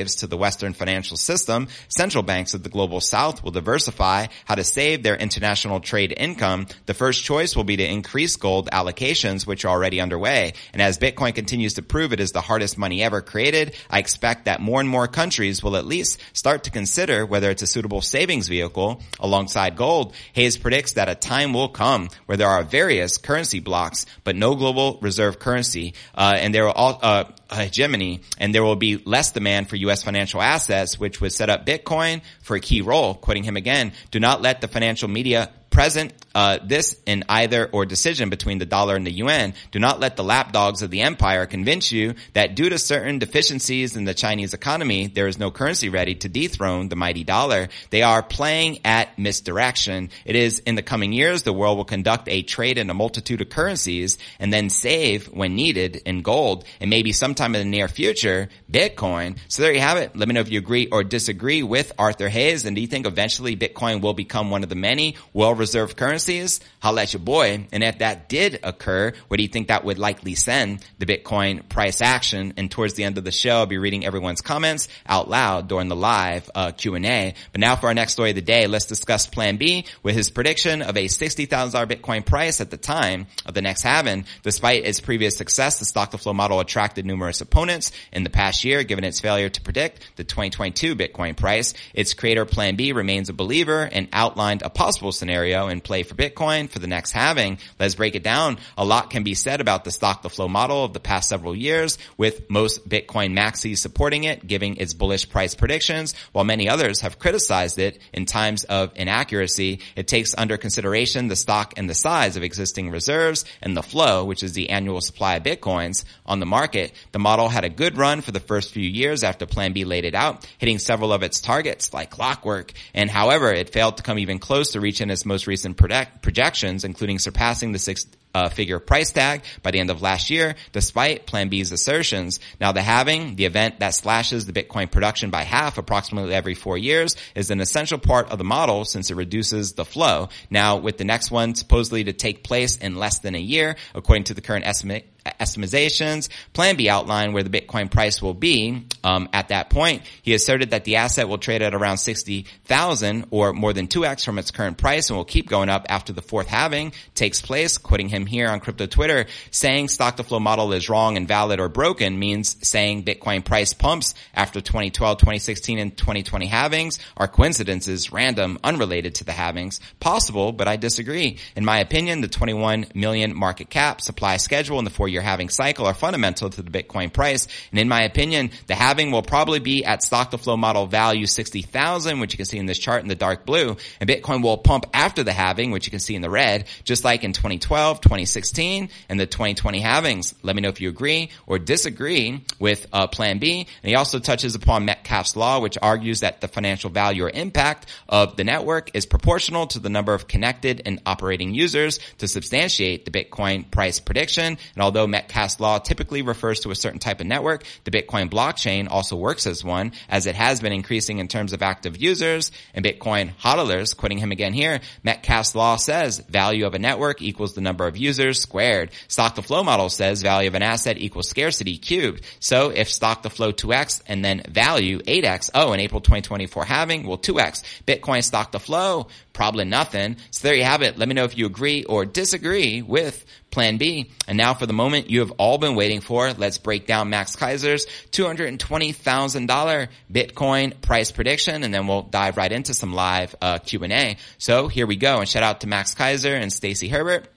slaves 0.05 0.15
to 0.15 0.27
the 0.27 0.37
Western 0.37 0.73
financial 0.73 1.17
system, 1.17 1.67
central 1.87 2.23
banks 2.23 2.53
of 2.53 2.63
the 2.63 2.69
global 2.69 3.01
south 3.01 3.43
will 3.43 3.51
diversify 3.51 4.27
how 4.45 4.55
to 4.55 4.63
save 4.63 5.03
their 5.03 5.15
international 5.15 5.79
trade 5.79 6.13
income. 6.15 6.67
The 6.85 6.93
first 6.93 7.23
choice 7.23 7.55
will 7.55 7.63
be 7.63 7.77
to 7.77 7.83
increase 7.83 8.35
gold 8.35 8.69
allocations, 8.71 9.47
which 9.47 9.65
are 9.65 9.69
already 9.69 9.99
underway. 9.99 10.53
And 10.73 10.81
as 10.81 10.99
Bitcoin 10.99 11.33
continues 11.33 11.73
to 11.73 11.81
prove 11.81 12.13
it 12.13 12.19
is 12.19 12.31
the 12.31 12.41
hardest 12.41 12.77
money 12.77 13.03
ever 13.03 13.21
created, 13.21 13.75
I 13.89 13.99
expect 13.99 14.45
that 14.45 14.61
more 14.61 14.79
and 14.79 14.89
more 14.89 15.07
countries 15.07 15.63
will 15.63 15.75
at 15.75 15.85
least 15.85 16.19
start 16.33 16.63
to 16.65 16.71
consider 16.71 17.25
whether 17.25 17.49
it's 17.49 17.63
a 17.63 17.67
suitable 17.67 18.01
savings 18.01 18.47
vehicle 18.47 19.01
alongside 19.19 19.75
gold. 19.75 20.13
Hayes 20.33 20.57
predicts 20.57 20.93
that 20.93 21.09
a 21.09 21.15
time 21.15 21.53
will 21.53 21.69
come 21.69 22.09
where 22.27 22.37
there 22.37 22.49
are 22.49 22.63
various 22.63 23.17
currency 23.17 23.59
blocks, 23.59 24.05
but 24.23 24.35
no 24.35 24.55
global 24.55 24.99
reserve 25.01 25.39
currency, 25.39 25.93
uh, 26.13 26.35
and 26.37 26.53
there 26.53 26.65
will 26.65 26.71
all, 26.71 26.99
uh, 27.01 27.25
hegemony 27.51 28.21
and 28.37 28.53
there 28.53 28.63
will 28.63 28.75
be 28.75 28.97
less 29.05 29.31
demand 29.31 29.69
for 29.69 29.75
U.S. 29.77 29.94
financial 30.03 30.41
assets, 30.41 30.99
which 30.99 31.21
would 31.21 31.31
set 31.31 31.49
up 31.49 31.65
Bitcoin 31.65 32.21
for 32.41 32.55
a 32.55 32.59
key 32.59 32.81
role. 32.81 33.13
Quoting 33.15 33.43
him 33.43 33.57
again, 33.57 33.93
do 34.11 34.19
not 34.19 34.41
let 34.41 34.61
the 34.61 34.67
financial 34.67 35.07
media 35.07 35.49
present 35.75 36.13
uh, 36.33 36.57
this 36.63 36.97
in 37.05 37.25
either 37.27 37.65
or 37.65 37.85
decision 37.85 38.29
between 38.29 38.59
the 38.59 38.65
dollar 38.65 38.95
and 38.95 39.05
the 39.05 39.11
yuan. 39.11 39.53
Do 39.71 39.79
not 39.79 39.99
let 39.99 40.15
the 40.15 40.23
lapdogs 40.23 40.81
of 40.81 40.89
the 40.89 41.01
empire 41.01 41.45
convince 41.45 41.91
you 41.91 42.15
that 42.31 42.55
due 42.55 42.69
to 42.69 42.77
certain 42.77 43.19
deficiencies 43.19 43.97
in 43.97 44.05
the 44.05 44.13
Chinese 44.13 44.53
economy, 44.53 45.07
there 45.07 45.27
is 45.27 45.37
no 45.37 45.51
currency 45.51 45.89
ready 45.89 46.15
to 46.15 46.29
dethrone 46.29 46.87
the 46.87 46.95
mighty 46.95 47.25
dollar. 47.25 47.67
They 47.89 48.03
are 48.03 48.23
playing 48.23 48.79
at 48.85 49.19
misdirection. 49.19 50.11
It 50.23 50.37
is 50.37 50.59
in 50.59 50.75
the 50.75 50.81
coming 50.81 51.11
years 51.11 51.43
the 51.43 51.51
world 51.51 51.77
will 51.77 51.85
conduct 51.85 52.29
a 52.29 52.41
trade 52.41 52.77
in 52.77 52.89
a 52.89 52.93
multitude 52.93 53.41
of 53.41 53.49
currencies 53.49 54.17
and 54.39 54.53
then 54.53 54.69
save 54.69 55.27
when 55.27 55.55
needed 55.55 55.97
in 56.05 56.21
gold 56.21 56.63
and 56.79 56.89
maybe 56.89 57.11
sometime 57.11 57.53
in 57.53 57.69
the 57.69 57.77
near 57.77 57.89
future 57.89 58.47
Bitcoin. 58.71 59.37
So 59.49 59.61
there 59.61 59.73
you 59.73 59.81
have 59.81 59.97
it. 59.97 60.15
Let 60.15 60.29
me 60.29 60.35
know 60.35 60.41
if 60.41 60.51
you 60.51 60.59
agree 60.59 60.87
or 60.89 61.03
disagree 61.03 61.63
with 61.63 61.91
Arthur 61.99 62.29
Hayes 62.29 62.63
and 62.63 62.77
do 62.77 62.81
you 62.81 62.87
think 62.87 63.05
eventually 63.05 63.57
Bitcoin 63.57 64.01
will 64.01 64.13
become 64.13 64.49
one 64.51 64.63
of 64.63 64.69
the 64.69 64.75
many 64.75 65.17
well-reserved 65.33 65.64
currencies 65.73 66.15
currencies, 66.15 66.59
holla 66.79 67.01
at 67.01 67.13
your 67.13 67.21
boy. 67.21 67.67
And 67.71 67.83
if 67.83 67.99
that 67.99 68.29
did 68.29 68.59
occur, 68.63 69.13
where 69.27 69.37
do 69.37 69.43
you 69.43 69.49
think 69.49 69.67
that 69.67 69.83
would 69.83 69.99
likely 69.99 70.35
send 70.35 70.85
the 70.97 71.05
Bitcoin 71.05 71.67
price 71.67 72.01
action? 72.01 72.53
And 72.57 72.69
towards 72.69 72.93
the 72.93 73.03
end 73.03 73.17
of 73.17 73.23
the 73.23 73.31
show, 73.31 73.57
I'll 73.57 73.65
be 73.65 73.77
reading 73.77 74.05
everyone's 74.05 74.41
comments 74.41 74.87
out 75.05 75.29
loud 75.29 75.67
during 75.67 75.87
the 75.87 75.95
live 75.95 76.49
uh, 76.55 76.71
Q&A. 76.71 77.33
But 77.51 77.61
now 77.61 77.75
for 77.75 77.87
our 77.87 77.93
next 77.93 78.13
story 78.13 78.29
of 78.29 78.35
the 78.35 78.41
day, 78.41 78.67
let's 78.67 78.85
discuss 78.85 79.27
Plan 79.27 79.57
B 79.57 79.85
with 80.03 80.15
his 80.15 80.29
prediction 80.29 80.81
of 80.81 80.95
a 80.95 81.05
$60,000 81.05 81.47
Bitcoin 81.47 82.25
price 82.25 82.61
at 82.61 82.69
the 82.69 82.77
time 82.77 83.27
of 83.45 83.53
the 83.53 83.61
next 83.61 83.81
halving. 83.81 84.25
Despite 84.43 84.85
its 84.85 84.99
previous 84.99 85.35
success, 85.35 85.79
the 85.79 85.85
stock 85.85 86.11
to 86.11 86.17
flow 86.17 86.33
model 86.33 86.59
attracted 86.59 87.05
numerous 87.05 87.41
opponents 87.41 87.91
in 88.11 88.23
the 88.23 88.29
past 88.29 88.63
year, 88.63 88.83
given 88.83 89.03
its 89.03 89.19
failure 89.19 89.49
to 89.49 89.61
predict 89.61 89.99
the 90.15 90.23
2022 90.23 90.95
Bitcoin 90.95 91.35
price. 91.35 91.73
Its 91.93 92.13
creator 92.13 92.45
Plan 92.45 92.75
B 92.75 92.93
remains 92.93 93.29
a 93.29 93.33
believer 93.33 93.81
and 93.91 94.07
outlined 94.13 94.61
a 94.61 94.69
possible 94.69 95.11
scenario 95.11 95.54
portfolio 95.55 95.71
in 95.71 95.81
play 95.81 96.03
for 96.03 96.15
Bitcoin 96.15 96.69
for 96.69 96.79
the 96.79 96.87
next 96.87 97.11
halving. 97.11 97.57
Let's 97.79 97.95
break 97.95 98.15
it 98.15 98.23
down. 98.23 98.57
A 98.77 98.85
lot 98.85 99.09
can 99.09 99.23
be 99.23 99.35
said 99.35 99.61
about 99.61 99.83
the 99.83 99.91
stock 99.91 100.21
to 100.21 100.29
flow 100.29 100.47
model 100.47 100.83
of 100.83 100.93
the 100.93 100.99
past 100.99 101.29
several 101.29 101.55
years 101.55 101.97
with 102.17 102.49
most 102.49 102.87
Bitcoin 102.87 103.33
maxis 103.33 103.77
supporting 103.77 104.25
it, 104.25 104.45
giving 104.45 104.77
its 104.77 104.93
bullish 104.93 105.29
price 105.29 105.55
predictions, 105.55 106.13
while 106.31 106.45
many 106.45 106.69
others 106.69 107.01
have 107.01 107.19
criticized 107.19 107.79
it 107.79 107.99
in 108.13 108.25
times 108.25 108.63
of 108.65 108.91
inaccuracy. 108.95 109.79
It 109.95 110.07
takes 110.07 110.35
under 110.37 110.57
consideration 110.57 111.27
the 111.27 111.35
stock 111.35 111.73
and 111.77 111.89
the 111.89 111.95
size 111.95 112.37
of 112.37 112.43
existing 112.43 112.91
reserves 112.91 113.45
and 113.61 113.75
the 113.75 113.83
flow, 113.83 114.25
which 114.25 114.43
is 114.43 114.53
the 114.53 114.69
annual 114.69 115.01
supply 115.01 115.35
of 115.35 115.43
Bitcoins 115.43 116.05
on 116.25 116.39
the 116.39 116.45
market. 116.45 116.93
The 117.11 117.19
model 117.19 117.49
had 117.49 117.65
a 117.65 117.69
good 117.69 117.97
run 117.97 118.21
for 118.21 118.31
the 118.31 118.39
first 118.39 118.73
few 118.73 118.87
years 118.87 119.23
after 119.23 119.45
Plan 119.45 119.73
B 119.73 119.85
laid 119.85 120.05
it 120.05 120.15
out, 120.15 120.47
hitting 120.57 120.79
several 120.79 121.13
of 121.13 121.23
its 121.23 121.39
targets 121.39 121.93
like 121.93 122.09
clockwork. 122.09 122.73
And 122.93 123.09
however, 123.09 123.53
it 123.53 123.71
failed 123.71 123.97
to 123.97 124.03
come 124.03 124.19
even 124.19 124.39
close 124.39 124.71
to 124.71 124.79
reaching 124.79 125.09
its 125.09 125.25
most 125.25 125.44
recent 125.47 125.77
projections, 125.77 126.83
including 126.83 127.19
surpassing 127.19 127.71
the 127.71 127.79
six 127.79 128.05
uh, 128.35 128.49
figure 128.49 128.79
price 128.79 129.11
tag 129.11 129.43
by 129.63 129.71
the 129.71 129.79
end 129.79 129.89
of 129.89 130.01
last 130.01 130.29
year, 130.29 130.55
despite 130.73 131.25
Plan 131.25 131.47
B's 131.47 131.71
assertions. 131.71 132.41
Now 132.59 132.73
the 132.73 132.81
halving, 132.81 133.37
the 133.37 133.45
event 133.45 133.79
that 133.79 133.93
slashes 133.93 134.45
the 134.45 134.51
Bitcoin 134.51 134.91
production 134.91 135.29
by 135.29 135.43
half 135.43 135.77
approximately 135.77 136.33
every 136.33 136.53
four 136.53 136.77
years, 136.77 137.15
is 137.33 137.49
an 137.49 137.61
essential 137.61 137.97
part 137.97 138.29
of 138.31 138.37
the 138.37 138.43
model 138.43 138.83
since 138.83 139.09
it 139.09 139.15
reduces 139.15 139.73
the 139.73 139.85
flow. 139.85 140.27
Now 140.49 140.77
with 140.77 140.97
the 140.97 141.05
next 141.05 141.31
one 141.31 141.55
supposedly 141.55 142.03
to 142.03 142.13
take 142.13 142.43
place 142.43 142.75
in 142.75 142.97
less 142.97 143.19
than 143.19 143.35
a 143.35 143.39
year, 143.39 143.77
according 143.93 144.25
to 144.25 144.33
the 144.33 144.41
current 144.41 144.67
estimate, 144.67 145.09
estimations. 145.39 146.29
Plan 146.53 146.77
B 146.77 146.87
outlined 146.89 147.33
where 147.33 147.43
the 147.43 147.49
Bitcoin 147.49 147.91
price 147.91 148.21
will 148.21 148.33
be 148.33 148.85
um, 149.03 149.27
at 149.33 149.49
that 149.49 149.69
point. 149.69 150.03
He 150.21 150.33
asserted 150.33 150.71
that 150.71 150.85
the 150.85 150.97
asset 150.97 151.27
will 151.27 151.37
trade 151.37 151.61
at 151.61 151.73
around 151.73 151.97
60,000 151.97 153.25
or 153.31 153.53
more 153.53 153.73
than 153.73 153.87
2x 153.87 154.23
from 154.23 154.39
its 154.39 154.51
current 154.51 154.77
price 154.77 155.09
and 155.09 155.17
will 155.17 155.25
keep 155.25 155.49
going 155.49 155.69
up 155.69 155.85
after 155.89 156.13
the 156.13 156.21
fourth 156.21 156.47
halving 156.47 156.93
takes 157.13 157.41
place. 157.41 157.77
Quoting 157.77 158.09
him 158.09 158.25
here 158.25 158.47
on 158.47 158.59
crypto 158.59 158.85
Twitter, 158.85 159.25
saying 159.51 159.89
stock 159.89 160.15
to 160.15 160.23
flow 160.23 160.39
model 160.39 160.71
is 160.71 160.89
wrong, 160.89 161.17
and 161.17 161.25
invalid, 161.25 161.59
or 161.59 161.69
broken 161.69 162.19
means 162.19 162.55
saying 162.61 163.03
Bitcoin 163.03 163.43
price 163.43 163.73
pumps 163.73 164.13
after 164.33 164.61
2012, 164.61 165.17
2016, 165.17 165.79
and 165.79 165.97
2020 165.97 166.47
halvings 166.47 166.99
are 167.17 167.27
coincidences, 167.27 168.11
random, 168.11 168.59
unrelated 168.63 169.15
to 169.15 169.23
the 169.23 169.31
halvings. 169.31 169.79
Possible, 169.99 170.51
but 170.51 170.67
I 170.67 170.75
disagree. 170.75 171.39
In 171.55 171.65
my 171.65 171.79
opinion, 171.79 172.21
the 172.21 172.27
21 172.27 172.87
million 172.93 173.35
market 173.35 173.69
cap 173.71 174.01
supply 174.01 174.37
schedule 174.37 174.77
in 174.77 174.85
the 174.85 174.91
four 174.91 175.07
year 175.15 175.23
halving 175.23 175.49
cycle 175.49 175.87
are 175.87 175.93
fundamental 175.93 176.49
to 176.49 176.61
the 176.61 176.69
Bitcoin 176.69 177.11
price. 177.11 177.47
And 177.71 177.79
in 177.79 177.89
my 177.89 178.03
opinion, 178.03 178.51
the 178.67 178.75
halving 178.75 179.11
will 179.11 179.23
probably 179.23 179.59
be 179.59 179.83
at 179.83 180.03
stock 180.03 180.31
to 180.31 180.37
flow 180.37 180.57
model 180.57 180.85
value 180.85 181.25
60,000, 181.25 182.19
which 182.19 182.33
you 182.33 182.37
can 182.37 182.45
see 182.45 182.59
in 182.59 182.67
this 182.67 182.77
chart 182.77 183.01
in 183.01 183.07
the 183.07 183.15
dark 183.15 183.45
blue. 183.45 183.77
And 183.99 184.09
Bitcoin 184.09 184.43
will 184.43 184.57
pump 184.57 184.85
after 184.93 185.23
the 185.23 185.33
halving, 185.33 185.71
which 185.71 185.87
you 185.87 185.91
can 185.91 185.99
see 185.99 186.15
in 186.15 186.21
the 186.21 186.29
red, 186.29 186.65
just 186.83 187.03
like 187.03 187.23
in 187.23 187.33
2012, 187.33 188.01
2016, 188.01 188.89
and 189.09 189.19
the 189.19 189.25
2020 189.25 189.81
halvings. 189.81 190.33
Let 190.43 190.55
me 190.55 190.61
know 190.61 190.69
if 190.69 190.81
you 190.81 190.89
agree 190.89 191.29
or 191.47 191.57
disagree 191.57 192.43
with 192.59 192.87
uh, 192.93 193.07
Plan 193.07 193.39
B. 193.39 193.67
And 193.83 193.89
he 193.89 193.95
also 193.95 194.19
touches 194.19 194.55
upon 194.55 194.85
Metcalfe's 194.85 195.35
law, 195.35 195.59
which 195.59 195.77
argues 195.81 196.19
that 196.19 196.41
the 196.41 196.47
financial 196.47 196.89
value 196.89 197.25
or 197.25 197.29
impact 197.29 197.87
of 198.09 198.35
the 198.35 198.43
network 198.43 198.91
is 198.93 199.05
proportional 199.05 199.67
to 199.67 199.79
the 199.79 199.89
number 199.89 200.13
of 200.13 200.27
connected 200.27 200.81
and 200.85 201.01
operating 201.05 201.53
users 201.53 201.99
to 202.17 202.27
substantiate 202.27 203.05
the 203.05 203.11
Bitcoin 203.11 203.69
price 203.71 203.99
prediction. 203.99 204.57
And 204.75 204.83
although 204.83 205.04
Metcalfe's 205.07 205.59
law 205.59 205.79
typically 205.79 206.21
refers 206.21 206.61
to 206.61 206.71
a 206.71 206.75
certain 206.75 206.99
type 206.99 207.21
of 207.21 207.27
network, 207.27 207.63
the 207.83 207.91
Bitcoin 207.91 208.29
blockchain 208.29 208.87
also 208.89 209.15
works 209.15 209.47
as 209.47 209.63
one, 209.63 209.91
as 210.09 210.25
it 210.25 210.35
has 210.35 210.61
been 210.61 210.73
increasing 210.73 211.19
in 211.19 211.27
terms 211.27 211.53
of 211.53 211.61
active 211.61 211.97
users 211.97 212.51
and 212.73 212.85
Bitcoin 212.85 213.33
hodlers, 213.35 213.95
quoting 213.95 214.17
him 214.17 214.31
again 214.31 214.53
here, 214.53 214.79
Metcalfe's 215.03 215.55
law 215.55 215.75
says 215.75 216.19
value 216.19 216.65
of 216.65 216.73
a 216.73 216.79
network 216.79 217.21
equals 217.21 217.53
the 217.53 217.61
number 217.61 217.87
of 217.87 217.97
users 217.97 218.41
squared. 218.41 218.91
Stock 219.07 219.35
to 219.35 219.41
flow 219.41 219.63
model 219.63 219.89
says 219.89 220.21
value 220.21 220.47
of 220.47 220.55
an 220.55 220.61
asset 220.61 220.97
equals 220.97 221.29
scarcity 221.29 221.77
cubed. 221.77 222.23
So 222.39 222.69
if 222.69 222.89
stock 222.89 223.23
to 223.23 223.29
flow 223.29 223.51
2x 223.51 224.01
and 224.07 224.23
then 224.23 224.43
value 224.47 224.99
8x, 224.99 225.51
oh, 225.53 225.73
in 225.73 225.79
April 225.79 226.01
2024 226.01 226.65
halving, 226.65 227.07
well 227.07 227.17
2x. 227.17 227.63
Bitcoin 227.85 228.23
stock 228.23 228.51
to 228.51 228.59
flow, 228.59 229.07
probably 229.33 229.65
nothing. 229.65 230.17
So 230.31 230.47
there 230.47 230.55
you 230.55 230.63
have 230.63 230.81
it. 230.81 230.97
Let 230.97 231.07
me 231.07 231.13
know 231.13 231.25
if 231.25 231.37
you 231.37 231.45
agree 231.45 231.83
or 231.83 232.05
disagree 232.05 232.81
with 232.81 233.25
plan 233.55 233.77
B. 233.77 234.11
And 234.27 234.37
now 234.37 234.53
for 234.53 234.67
the 234.67 234.73
moment 234.73 235.09
you 235.09 235.21
have 235.21 235.31
all 235.31 235.57
been 235.57 235.75
waiting 235.75 236.01
for, 236.01 236.33
let's 236.33 236.59
break 236.59 236.85
down 236.85 237.09
Max 237.09 237.35
Keiser's 237.35 237.87
$220,000 238.11 239.87
Bitcoin 240.11 240.81
price 240.81 241.11
prediction 241.11 241.63
and 241.63 241.73
then 241.73 241.87
we'll 241.87 242.03
dive 242.03 242.37
right 242.37 242.51
into 242.51 242.75
some 242.75 242.93
live 242.93 243.33
uh, 243.41 243.57
Q&A. 243.59 244.17
So 244.37 244.67
here 244.67 244.85
we 244.85 244.97
go 244.97 245.19
and 245.19 245.27
shout 245.27 245.41
out 245.41 245.61
to 245.61 245.67
Max 245.67 245.95
Keiser 245.95 246.39
and 246.39 246.53
Stacy 246.53 246.89
Herbert. 246.89 247.27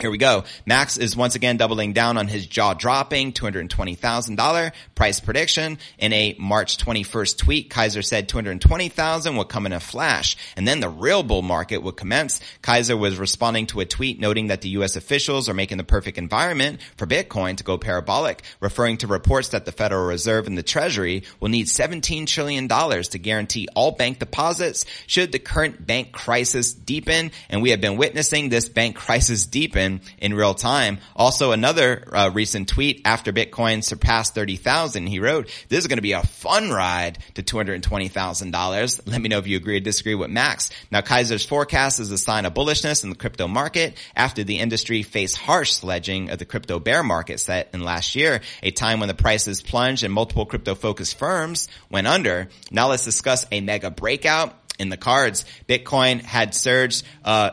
Here 0.00 0.10
we 0.10 0.18
go. 0.18 0.42
Max 0.66 0.96
is 0.96 1.16
once 1.16 1.36
again 1.36 1.56
doubling 1.56 1.92
down 1.92 2.16
on 2.16 2.26
his 2.26 2.48
jaw-dropping 2.48 3.32
$220,000 3.32 4.72
price 4.96 5.20
prediction. 5.20 5.78
In 5.98 6.12
a 6.12 6.34
March 6.36 6.78
21st 6.78 7.38
tweet, 7.38 7.70
Keiser 7.70 8.04
said 8.04 8.28
220,000 8.28 9.36
would 9.36 9.48
come 9.48 9.66
in 9.66 9.72
a 9.72 9.78
flash, 9.78 10.36
and 10.56 10.66
then 10.66 10.80
the 10.80 10.88
real 10.88 11.22
bull 11.22 11.42
market 11.42 11.78
would 11.78 11.96
commence. 11.96 12.40
Keiser 12.60 12.98
was 12.98 13.20
responding 13.20 13.66
to 13.68 13.78
a 13.78 13.84
tweet 13.84 14.18
noting 14.18 14.48
that 14.48 14.62
the 14.62 14.70
U.S. 14.70 14.96
officials 14.96 15.48
are 15.48 15.54
making 15.54 15.78
the 15.78 15.84
perfect 15.84 16.18
environment 16.18 16.80
for 16.96 17.06
Bitcoin 17.06 17.56
to 17.58 17.64
go 17.64 17.78
parabolic, 17.78 18.42
referring 18.58 18.96
to 18.96 19.06
reports 19.06 19.50
that 19.50 19.64
the 19.64 19.70
Federal 19.70 20.06
Reserve 20.06 20.48
and 20.48 20.58
the 20.58 20.64
Treasury 20.64 21.22
will 21.38 21.50
need 21.50 21.66
$17 21.66 22.26
trillion 22.26 22.66
to 22.68 23.18
guarantee 23.18 23.68
all 23.76 23.92
bank 23.92 24.18
deposits 24.18 24.86
should 25.06 25.30
the 25.30 25.38
current 25.38 25.86
bank 25.86 26.10
crisis 26.10 26.72
deepen, 26.72 27.30
and 27.48 27.62
we 27.62 27.70
have 27.70 27.80
been 27.80 27.96
witnessing 27.96 28.48
this 28.48 28.68
bank 28.68 28.96
crisis 28.96 29.46
deepen 29.46 29.83
in, 29.84 30.00
in 30.18 30.34
real 30.34 30.54
time. 30.54 30.98
Also, 31.14 31.52
another 31.52 32.08
uh, 32.12 32.30
recent 32.32 32.68
tweet 32.68 33.02
after 33.04 33.32
Bitcoin 33.32 33.84
surpassed 33.84 34.34
30,000, 34.34 35.06
he 35.06 35.20
wrote, 35.20 35.48
this 35.68 35.80
is 35.80 35.86
going 35.86 35.98
to 35.98 36.02
be 36.02 36.12
a 36.12 36.22
fun 36.22 36.70
ride 36.70 37.18
to 37.34 37.42
$220,000. 37.42 39.00
Let 39.06 39.20
me 39.20 39.28
know 39.28 39.38
if 39.38 39.46
you 39.46 39.56
agree 39.56 39.76
or 39.76 39.80
disagree 39.80 40.14
with 40.14 40.30
Max. 40.30 40.70
Now, 40.90 41.00
Keiser's 41.00 41.44
forecast 41.44 42.00
is 42.00 42.10
a 42.10 42.18
sign 42.18 42.46
of 42.46 42.54
bullishness 42.54 43.04
in 43.04 43.10
the 43.10 43.16
crypto 43.16 43.46
market 43.46 43.96
after 44.16 44.42
the 44.42 44.58
industry 44.58 45.02
faced 45.02 45.36
harsh 45.36 45.72
sledging 45.72 46.30
of 46.30 46.38
the 46.38 46.44
crypto 46.44 46.78
bear 46.78 47.02
market 47.02 47.40
set 47.40 47.70
in 47.72 47.82
last 47.82 48.14
year, 48.14 48.40
a 48.62 48.70
time 48.70 49.00
when 49.00 49.08
the 49.08 49.14
prices 49.14 49.62
plunged 49.62 50.02
and 50.02 50.12
multiple 50.12 50.46
crypto 50.46 50.74
focused 50.74 51.18
firms 51.18 51.68
went 51.90 52.06
under. 52.06 52.48
Now 52.70 52.88
let's 52.88 53.04
discuss 53.04 53.46
a 53.52 53.60
mega 53.60 53.90
breakout 53.90 54.54
in 54.78 54.88
the 54.88 54.96
cards. 54.96 55.44
Bitcoin 55.68 56.22
had 56.22 56.54
surged, 56.54 57.04
uh, 57.24 57.50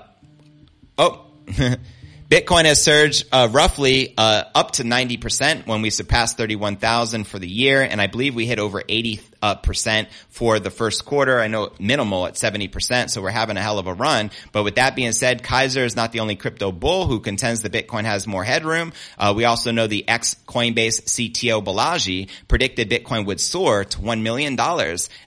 oh, 0.97 1.25
Bitcoin 2.31 2.63
has 2.63 2.81
surged 2.81 3.27
uh, 3.33 3.49
roughly 3.51 4.13
uh, 4.17 4.45
up 4.55 4.71
to 4.71 4.83
90% 4.83 5.67
when 5.67 5.81
we 5.81 5.89
surpassed 5.89 6.37
31,000 6.37 7.25
for 7.25 7.37
the 7.37 7.47
year, 7.47 7.81
and 7.81 7.99
I 7.99 8.07
believe 8.07 8.35
we 8.35 8.45
hit 8.45 8.57
over 8.57 8.81
80 8.87 9.19
uh, 9.41 9.55
percent 9.55 10.07
for 10.29 10.59
the 10.59 10.69
first 10.69 11.05
quarter. 11.05 11.39
I 11.39 11.47
know 11.47 11.71
minimal 11.79 12.27
at 12.27 12.35
70%, 12.35 13.09
so 13.09 13.21
we're 13.21 13.31
having 13.31 13.57
a 13.57 13.61
hell 13.61 13.79
of 13.79 13.87
a 13.87 13.93
run. 13.93 14.31
But 14.51 14.63
with 14.63 14.75
that 14.75 14.95
being 14.95 15.11
said, 15.11 15.43
Keiser 15.43 15.83
is 15.83 15.95
not 15.95 16.11
the 16.11 16.19
only 16.19 16.35
crypto 16.35 16.71
bull 16.71 17.07
who 17.07 17.19
contends 17.19 17.63
that 17.63 17.71
Bitcoin 17.71 18.05
has 18.05 18.27
more 18.27 18.43
headroom. 18.43 18.93
Uh, 19.17 19.33
we 19.35 19.45
also 19.45 19.71
know 19.71 19.87
the 19.87 20.07
ex-Coinbase 20.07 21.03
CTO 21.03 21.63
Balaji 21.63 22.29
predicted 22.47 22.89
Bitcoin 22.89 23.25
would 23.25 23.41
soar 23.41 23.83
to 23.83 23.97
$1 23.97 24.21
million 24.21 24.57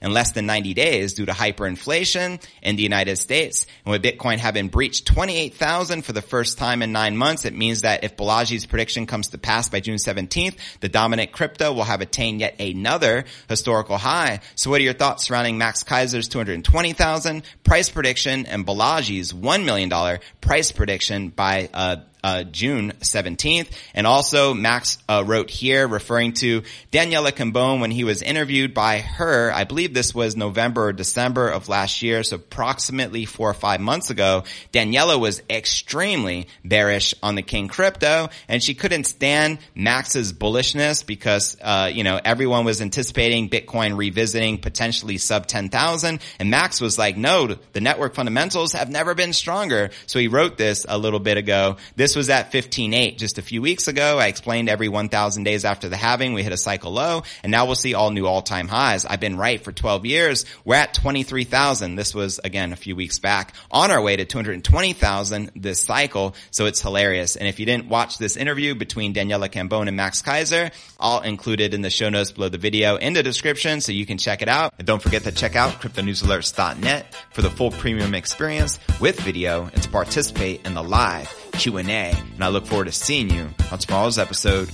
in 0.01 0.13
less 0.13 0.31
than 0.31 0.45
90 0.45 0.73
days 0.73 1.13
due 1.13 1.25
to 1.25 1.33
hyperinflation 1.33 2.43
in 2.61 2.75
the 2.75 2.83
United 2.83 3.17
States. 3.17 3.67
And 3.85 3.91
with 3.91 4.03
Bitcoin 4.03 4.37
having 4.37 4.69
breached 4.69 5.05
28,000 5.07 6.03
for 6.03 6.13
the 6.13 6.21
first 6.21 6.57
time 6.57 6.81
in 6.81 6.94
nine 6.95 7.17
months, 7.17 7.43
it 7.43 7.53
means 7.53 7.81
that 7.81 8.05
if 8.05 8.15
Balaji's 8.15 8.65
prediction 8.65 9.05
comes 9.05 9.27
to 9.27 9.37
pass 9.37 9.67
by 9.67 9.81
June 9.81 9.97
17th, 9.97 10.57
the 10.79 10.87
dominant 10.87 11.33
crypto 11.33 11.73
will 11.73 11.83
have 11.83 11.99
attained 11.99 12.39
yet 12.39 12.59
another 12.59 13.25
historical 13.49 13.97
high. 13.97 14.39
So 14.55 14.69
what 14.69 14.79
are 14.79 14.83
your 14.83 14.93
thoughts 14.93 15.25
surrounding 15.25 15.57
Max 15.57 15.83
Keiser's 15.83 16.29
220,000 16.29 17.43
price 17.65 17.89
prediction 17.89 18.45
and 18.45 18.65
Balaji's 18.65 19.33
$1 19.33 19.65
million 19.65 20.19
price 20.39 20.71
prediction 20.71 21.29
by, 21.29 21.69
uh, 21.73 21.97
uh, 22.25 22.43
June 22.43 22.91
17th. 23.01 23.67
And 23.93 24.07
also 24.07 24.55
Max 24.55 24.97
uh, 25.07 25.23
wrote 25.23 25.51
here 25.51 25.87
referring 25.87 26.33
to 26.33 26.63
Daniela 26.91 27.31
Cambone 27.31 27.81
when 27.81 27.91
he 27.91 28.03
was 28.03 28.23
interviewed 28.23 28.73
by 28.73 28.97
her. 28.97 29.51
I 29.53 29.63
believe 29.65 29.93
this 29.93 30.15
was 30.15 30.35
November 30.35 30.87
or 30.87 30.93
December 30.93 31.49
of 31.49 31.69
last 31.69 32.01
year, 32.01 32.23
so 32.23 32.37
approximately 32.37 33.25
four 33.25 33.51
or 33.51 33.53
five 33.53 33.79
months 33.79 34.09
ago. 34.09 34.43
Daniela 34.73 35.19
was 35.19 35.43
extremely 35.51 36.47
bearish 36.63 37.13
on 37.21 37.35
the 37.35 37.43
King 37.43 37.67
crypto, 37.67 38.29
and 38.47 38.63
she 38.63 38.73
couldn't 38.73 39.03
stand 39.03 39.59
Max's 39.75 40.33
bullishness 40.33 41.05
because 41.05 41.55
uh, 41.61 41.91
you 41.93 42.03
know 42.03 42.19
everyone 42.25 42.65
was 42.65 42.81
anticipating 42.81 43.51
Bitcoin 43.51 43.97
revisiting 43.97 44.57
potentially 44.57 45.19
sub 45.19 45.45
10,000, 45.45 46.19
and 46.39 46.49
Max 46.49 46.81
was 46.81 46.97
like, 46.97 47.17
"No, 47.17 47.55
the 47.73 47.81
network 47.81 48.15
fundamentals 48.15 48.73
have 48.73 48.89
never 48.89 49.13
been 49.13 49.33
stronger." 49.33 49.91
So 50.07 50.17
he 50.17 50.27
wrote 50.27 50.57
this 50.57 50.87
a 50.89 50.97
little 50.97 51.19
bit 51.19 51.37
ago. 51.37 51.77
This 51.95 52.14
this 52.15 52.27
was 52.27 52.29
at 52.29 52.49
15.8 52.53 53.17
just 53.17 53.39
a 53.39 53.41
few 53.41 53.61
weeks 53.61 53.89
ago. 53.89 54.17
I 54.19 54.27
explained 54.27 54.69
every 54.69 54.87
1,000 54.87 55.43
days 55.43 55.65
after 55.65 55.89
the 55.89 55.97
halving, 55.97 56.31
we 56.31 56.43
hit 56.43 56.53
a 56.53 56.57
cycle 56.57 56.93
low 56.93 57.23
and 57.43 57.51
now 57.51 57.65
we'll 57.65 57.75
see 57.75 57.93
all 57.93 58.09
new 58.09 58.25
all-time 58.25 58.69
highs. 58.69 59.03
I've 59.03 59.19
been 59.19 59.35
right 59.35 59.61
for 59.61 59.73
12 59.73 60.05
years. 60.05 60.45
We're 60.63 60.75
at 60.75 60.93
23,000. 60.93 61.95
This 61.95 62.15
was 62.15 62.39
again 62.39 62.71
a 62.71 62.77
few 62.77 62.95
weeks 62.95 63.19
back 63.19 63.53
on 63.69 63.91
our 63.91 64.01
way 64.01 64.15
to 64.15 64.23
220,000 64.23 65.51
this 65.57 65.81
cycle. 65.81 66.35
So 66.51 66.67
it's 66.67 66.79
hilarious. 66.79 67.35
And 67.35 67.49
if 67.49 67.59
you 67.59 67.65
didn't 67.65 67.89
watch 67.89 68.17
this 68.17 68.37
interview 68.37 68.75
between 68.75 69.13
Daniela 69.13 69.49
Cambone 69.49 69.89
and 69.89 69.97
Max 69.97 70.21
Keiser, 70.21 70.71
I'll 70.97 71.19
include 71.19 71.59
it 71.59 71.73
in 71.73 71.81
the 71.81 71.89
show 71.89 72.07
notes 72.07 72.31
below 72.31 72.47
the 72.47 72.57
video 72.57 72.95
in 72.95 73.11
the 73.11 73.23
description 73.23 73.81
so 73.81 73.91
you 73.91 74.05
can 74.05 74.17
check 74.17 74.41
it 74.41 74.47
out. 74.47 74.73
And 74.77 74.87
don't 74.87 75.01
forget 75.01 75.23
to 75.23 75.33
check 75.33 75.57
out 75.57 75.81
cryptonewsalerts.net 75.81 77.13
for 77.33 77.41
the 77.41 77.49
full 77.49 77.71
premium 77.71 78.15
experience 78.15 78.79
with 79.01 79.19
video 79.19 79.65
and 79.65 79.83
to 79.83 79.89
participate 79.89 80.65
in 80.65 80.75
the 80.75 80.83
live 80.83 81.44
Q&A. 81.55 81.83
And 81.83 82.43
I 82.43 82.49
look 82.49 82.65
forward 82.65 82.85
to 82.85 82.91
seeing 82.91 83.29
you 83.29 83.49
on 83.71 83.79
tomorrow's 83.79 84.17
episode. 84.17 84.69